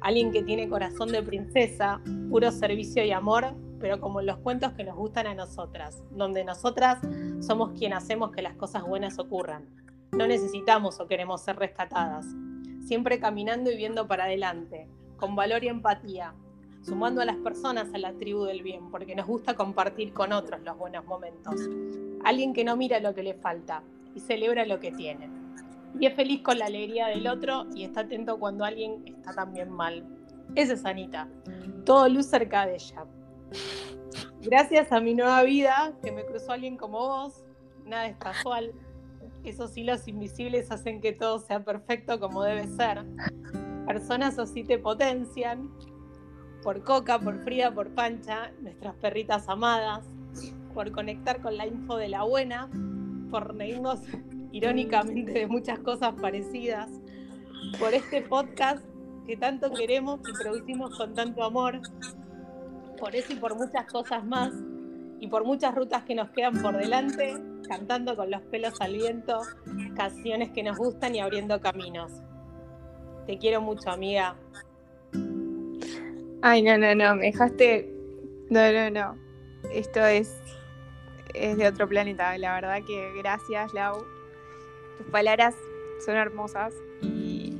alguien 0.02 0.32
que 0.32 0.42
tiene 0.42 0.68
corazón 0.68 1.12
de 1.12 1.22
princesa, 1.22 2.00
puro 2.28 2.50
servicio 2.50 3.04
y 3.04 3.12
amor, 3.12 3.54
pero 3.80 4.00
como 4.00 4.20
en 4.20 4.26
los 4.26 4.38
cuentos 4.38 4.72
que 4.72 4.84
nos 4.84 4.96
gustan 4.96 5.26
a 5.26 5.34
nosotras, 5.34 6.02
donde 6.10 6.44
nosotras 6.44 6.98
somos 7.40 7.78
quien 7.78 7.92
hacemos 7.92 8.32
que 8.32 8.42
las 8.42 8.56
cosas 8.56 8.82
buenas 8.82 9.18
ocurran. 9.18 9.66
No 10.12 10.26
necesitamos 10.26 11.00
o 11.00 11.06
queremos 11.06 11.42
ser 11.42 11.56
rescatadas, 11.56 12.26
siempre 12.84 13.18
caminando 13.18 13.70
y 13.70 13.76
viendo 13.76 14.06
para 14.08 14.24
adelante, 14.24 14.88
con 15.16 15.36
valor 15.36 15.64
y 15.64 15.68
empatía, 15.68 16.34
sumando 16.82 17.20
a 17.20 17.24
las 17.24 17.36
personas 17.36 17.92
a 17.94 17.98
la 17.98 18.12
tribu 18.12 18.44
del 18.44 18.62
bien, 18.62 18.90
porque 18.90 19.14
nos 19.14 19.26
gusta 19.26 19.54
compartir 19.54 20.12
con 20.12 20.32
otros 20.32 20.60
los 20.62 20.76
buenos 20.76 21.04
momentos. 21.04 21.54
Alguien 22.24 22.52
que 22.52 22.64
no 22.64 22.76
mira 22.76 23.00
lo 23.00 23.14
que 23.14 23.22
le 23.22 23.34
falta 23.34 23.82
y 24.14 24.20
celebra 24.20 24.66
lo 24.66 24.78
que 24.80 24.92
tiene 24.92 25.42
y 25.98 26.06
es 26.06 26.14
feliz 26.14 26.42
con 26.42 26.58
la 26.58 26.66
alegría 26.66 27.08
del 27.08 27.26
otro 27.26 27.66
y 27.74 27.84
está 27.84 28.00
atento 28.00 28.38
cuando 28.38 28.64
alguien 28.64 29.02
está 29.06 29.32
también 29.34 29.70
mal. 29.70 30.04
Esa 30.54 30.74
es 30.74 30.84
Anita. 30.84 31.28
Todo 31.84 32.08
luz 32.08 32.26
cerca 32.26 32.66
de 32.66 32.74
ella. 32.74 33.04
Gracias 34.40 34.90
a 34.92 35.00
mi 35.00 35.14
nueva 35.14 35.42
vida, 35.44 35.92
que 36.02 36.10
me 36.10 36.24
cruzó 36.24 36.52
alguien 36.52 36.76
como 36.76 36.98
vos, 36.98 37.44
nada 37.84 38.06
es 38.06 38.16
casual. 38.16 38.72
Esos 39.44 39.76
hilos 39.76 40.08
invisibles 40.08 40.70
hacen 40.70 41.00
que 41.00 41.12
todo 41.12 41.38
sea 41.38 41.64
perfecto 41.64 42.18
como 42.18 42.42
debe 42.42 42.66
ser. 42.66 43.04
Personas 43.86 44.38
así 44.38 44.64
te 44.64 44.78
potencian. 44.78 45.70
Por 46.62 46.82
Coca, 46.84 47.18
por 47.18 47.42
Frida, 47.44 47.72
por 47.72 47.90
Pancha, 47.90 48.52
nuestras 48.60 48.94
perritas 48.96 49.48
amadas. 49.48 50.04
Por 50.74 50.90
conectar 50.92 51.40
con 51.42 51.56
la 51.56 51.66
info 51.66 51.96
de 51.96 52.08
la 52.08 52.22
buena. 52.22 52.68
Por 53.30 53.56
reírnos 53.56 54.00
irónicamente 54.52 55.32
de 55.32 55.46
muchas 55.46 55.78
cosas 55.80 56.14
parecidas, 56.20 56.88
por 57.78 57.94
este 57.94 58.22
podcast 58.22 58.84
que 59.26 59.36
tanto 59.36 59.72
queremos 59.72 60.20
y 60.28 60.32
producimos 60.42 60.96
con 60.96 61.14
tanto 61.14 61.42
amor, 61.42 61.80
por 62.98 63.16
eso 63.16 63.32
y 63.32 63.36
por 63.36 63.56
muchas 63.56 63.86
cosas 63.86 64.24
más, 64.24 64.52
y 65.20 65.26
por 65.28 65.44
muchas 65.44 65.74
rutas 65.74 66.04
que 66.04 66.14
nos 66.14 66.30
quedan 66.30 66.60
por 66.60 66.76
delante, 66.76 67.34
cantando 67.68 68.14
con 68.14 68.30
los 68.30 68.42
pelos 68.42 68.80
al 68.80 68.92
viento, 68.92 69.40
canciones 69.96 70.50
que 70.50 70.62
nos 70.62 70.76
gustan 70.76 71.14
y 71.14 71.20
abriendo 71.20 71.60
caminos. 71.60 72.12
Te 73.26 73.38
quiero 73.38 73.60
mucho, 73.60 73.90
amiga. 73.90 74.36
Ay, 76.42 76.62
no, 76.62 76.76
no, 76.76 76.94
no, 76.94 77.14
me 77.16 77.26
dejaste. 77.26 77.88
No, 78.50 78.72
no, 78.72 78.90
no. 78.90 79.16
Esto 79.72 80.04
es, 80.04 80.36
es 81.34 81.56
de 81.56 81.66
otro 81.68 81.88
planeta. 81.88 82.36
La 82.38 82.54
verdad 82.54 82.82
que 82.86 83.12
gracias, 83.16 83.72
Lau 83.72 84.04
tus 84.98 85.06
palabras 85.06 85.54
son 86.04 86.16
hermosas 86.16 86.74
y, 87.00 87.56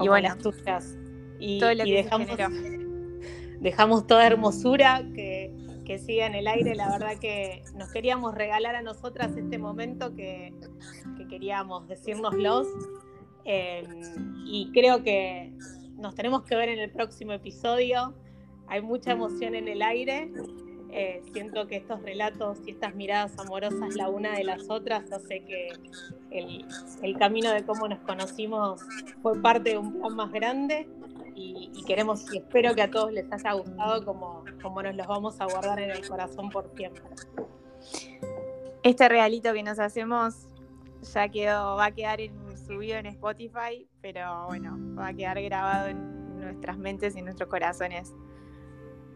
y 0.00 0.08
bueno, 0.08 0.28
las 0.28 0.38
tuyas. 0.38 0.96
Y, 1.38 1.60
dejamos, 1.60 2.28
dejamos 3.60 4.06
toda 4.06 4.26
hermosura 4.26 5.04
que, 5.14 5.54
que 5.84 5.98
siga 5.98 6.26
en 6.26 6.34
el 6.34 6.46
aire. 6.48 6.74
La 6.74 6.90
verdad 6.90 7.18
que 7.20 7.62
nos 7.74 7.90
queríamos 7.92 8.34
regalar 8.34 8.74
a 8.74 8.82
nosotras 8.82 9.36
este 9.36 9.58
momento 9.58 10.14
que, 10.14 10.52
que 11.16 11.28
queríamos 11.28 11.86
decírnoslos. 11.88 12.66
Eh, 13.44 13.86
y 14.44 14.70
creo 14.72 15.02
que 15.02 15.52
nos 15.98 16.14
tenemos 16.14 16.44
que 16.44 16.56
ver 16.56 16.70
en 16.70 16.78
el 16.78 16.90
próximo 16.90 17.32
episodio. 17.32 18.14
Hay 18.68 18.80
mucha 18.80 19.12
emoción 19.12 19.54
en 19.54 19.68
el 19.68 19.82
aire 19.82 20.30
eh, 20.90 21.22
siento 21.32 21.66
que 21.66 21.76
estos 21.76 22.02
relatos 22.02 22.58
y 22.64 22.70
estas 22.70 22.94
miradas 22.94 23.38
amorosas 23.38 23.94
la 23.94 24.08
una 24.08 24.32
de 24.32 24.44
las 24.44 24.70
otras 24.70 25.12
hace 25.12 25.44
que 25.44 25.68
el, 26.30 27.18
camino 27.18 27.52
de 27.52 27.62
cómo 27.64 27.88
nos 27.88 27.98
conocimos 28.00 28.80
fue 29.22 29.38
parte 29.42 29.70
de 29.70 29.78
un 29.78 29.98
plan 29.98 30.16
más 30.16 30.32
grande 30.32 30.88
y, 31.34 31.84
queremos 31.86 32.32
y 32.32 32.38
espero 32.38 32.74
que 32.74 32.82
a 32.82 32.90
todos 32.90 33.12
les 33.12 33.30
haya 33.30 33.52
gustado 33.52 34.04
como, 34.04 34.44
como 34.62 34.82
nos 34.82 34.96
los 34.96 35.06
vamos 35.06 35.40
a 35.40 35.44
guardar 35.44 35.78
en 35.78 35.90
el 35.90 36.08
corazón 36.08 36.48
por 36.48 36.70
siempre. 36.74 37.02
Este 38.82 39.08
regalito 39.08 39.52
que 39.52 39.62
nos 39.62 39.78
hacemos 39.78 40.48
ya 41.12 41.28
quedó, 41.28 41.76
va 41.76 41.86
a 41.86 41.90
quedar 41.92 42.20
subido 42.68 42.96
en 42.98 43.06
Spotify, 43.06 43.88
pero 44.00 44.46
bueno, 44.46 44.78
va 44.96 45.08
a 45.08 45.14
quedar 45.14 45.42
grabado 45.42 45.88
en 45.88 46.40
nuestras 46.40 46.78
mentes 46.78 47.16
y 47.16 47.18
en 47.18 47.24
nuestros 47.24 47.48
corazones 47.48 48.14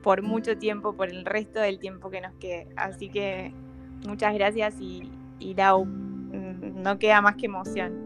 por 0.03 0.23
mucho 0.23 0.59
tiempo, 0.59 0.97
por 0.97 1.09
el 1.09 1.25
resto 1.25 1.61
del 1.61 1.79
tiempo 1.79 2.11
que 2.11 2.21
nos 2.21 2.35
quede. 2.35 2.69
Así 2.77 3.09
que 3.09 3.53
muchas 4.07 4.35
gracias 4.35 4.81
y, 4.81 5.13
y 5.39 5.55
Lau, 5.55 5.85
no 5.87 6.99
queda 6.99 7.21
más 7.21 7.37
que 7.37 7.47
emoción. 7.47 8.03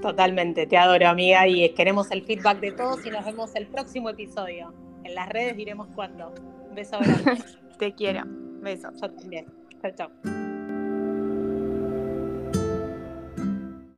Totalmente, 0.00 0.66
te 0.66 0.76
adoro 0.76 1.08
amiga 1.08 1.46
y 1.46 1.68
queremos 1.74 2.10
el 2.10 2.22
feedback 2.22 2.60
de 2.60 2.72
todos 2.72 3.04
y 3.04 3.10
nos 3.10 3.24
vemos 3.24 3.54
el 3.54 3.66
próximo 3.66 4.08
episodio. 4.10 4.72
En 5.04 5.14
las 5.14 5.28
redes 5.28 5.56
diremos 5.56 5.88
cuándo. 5.94 6.32
Beso 6.74 6.98
grande. 7.00 7.42
te 7.78 7.94
quiero. 7.94 8.22
Beso. 8.26 8.90
Yo 9.00 9.10
también. 9.10 9.46
Chao, 9.82 9.90
chao. 9.94 10.49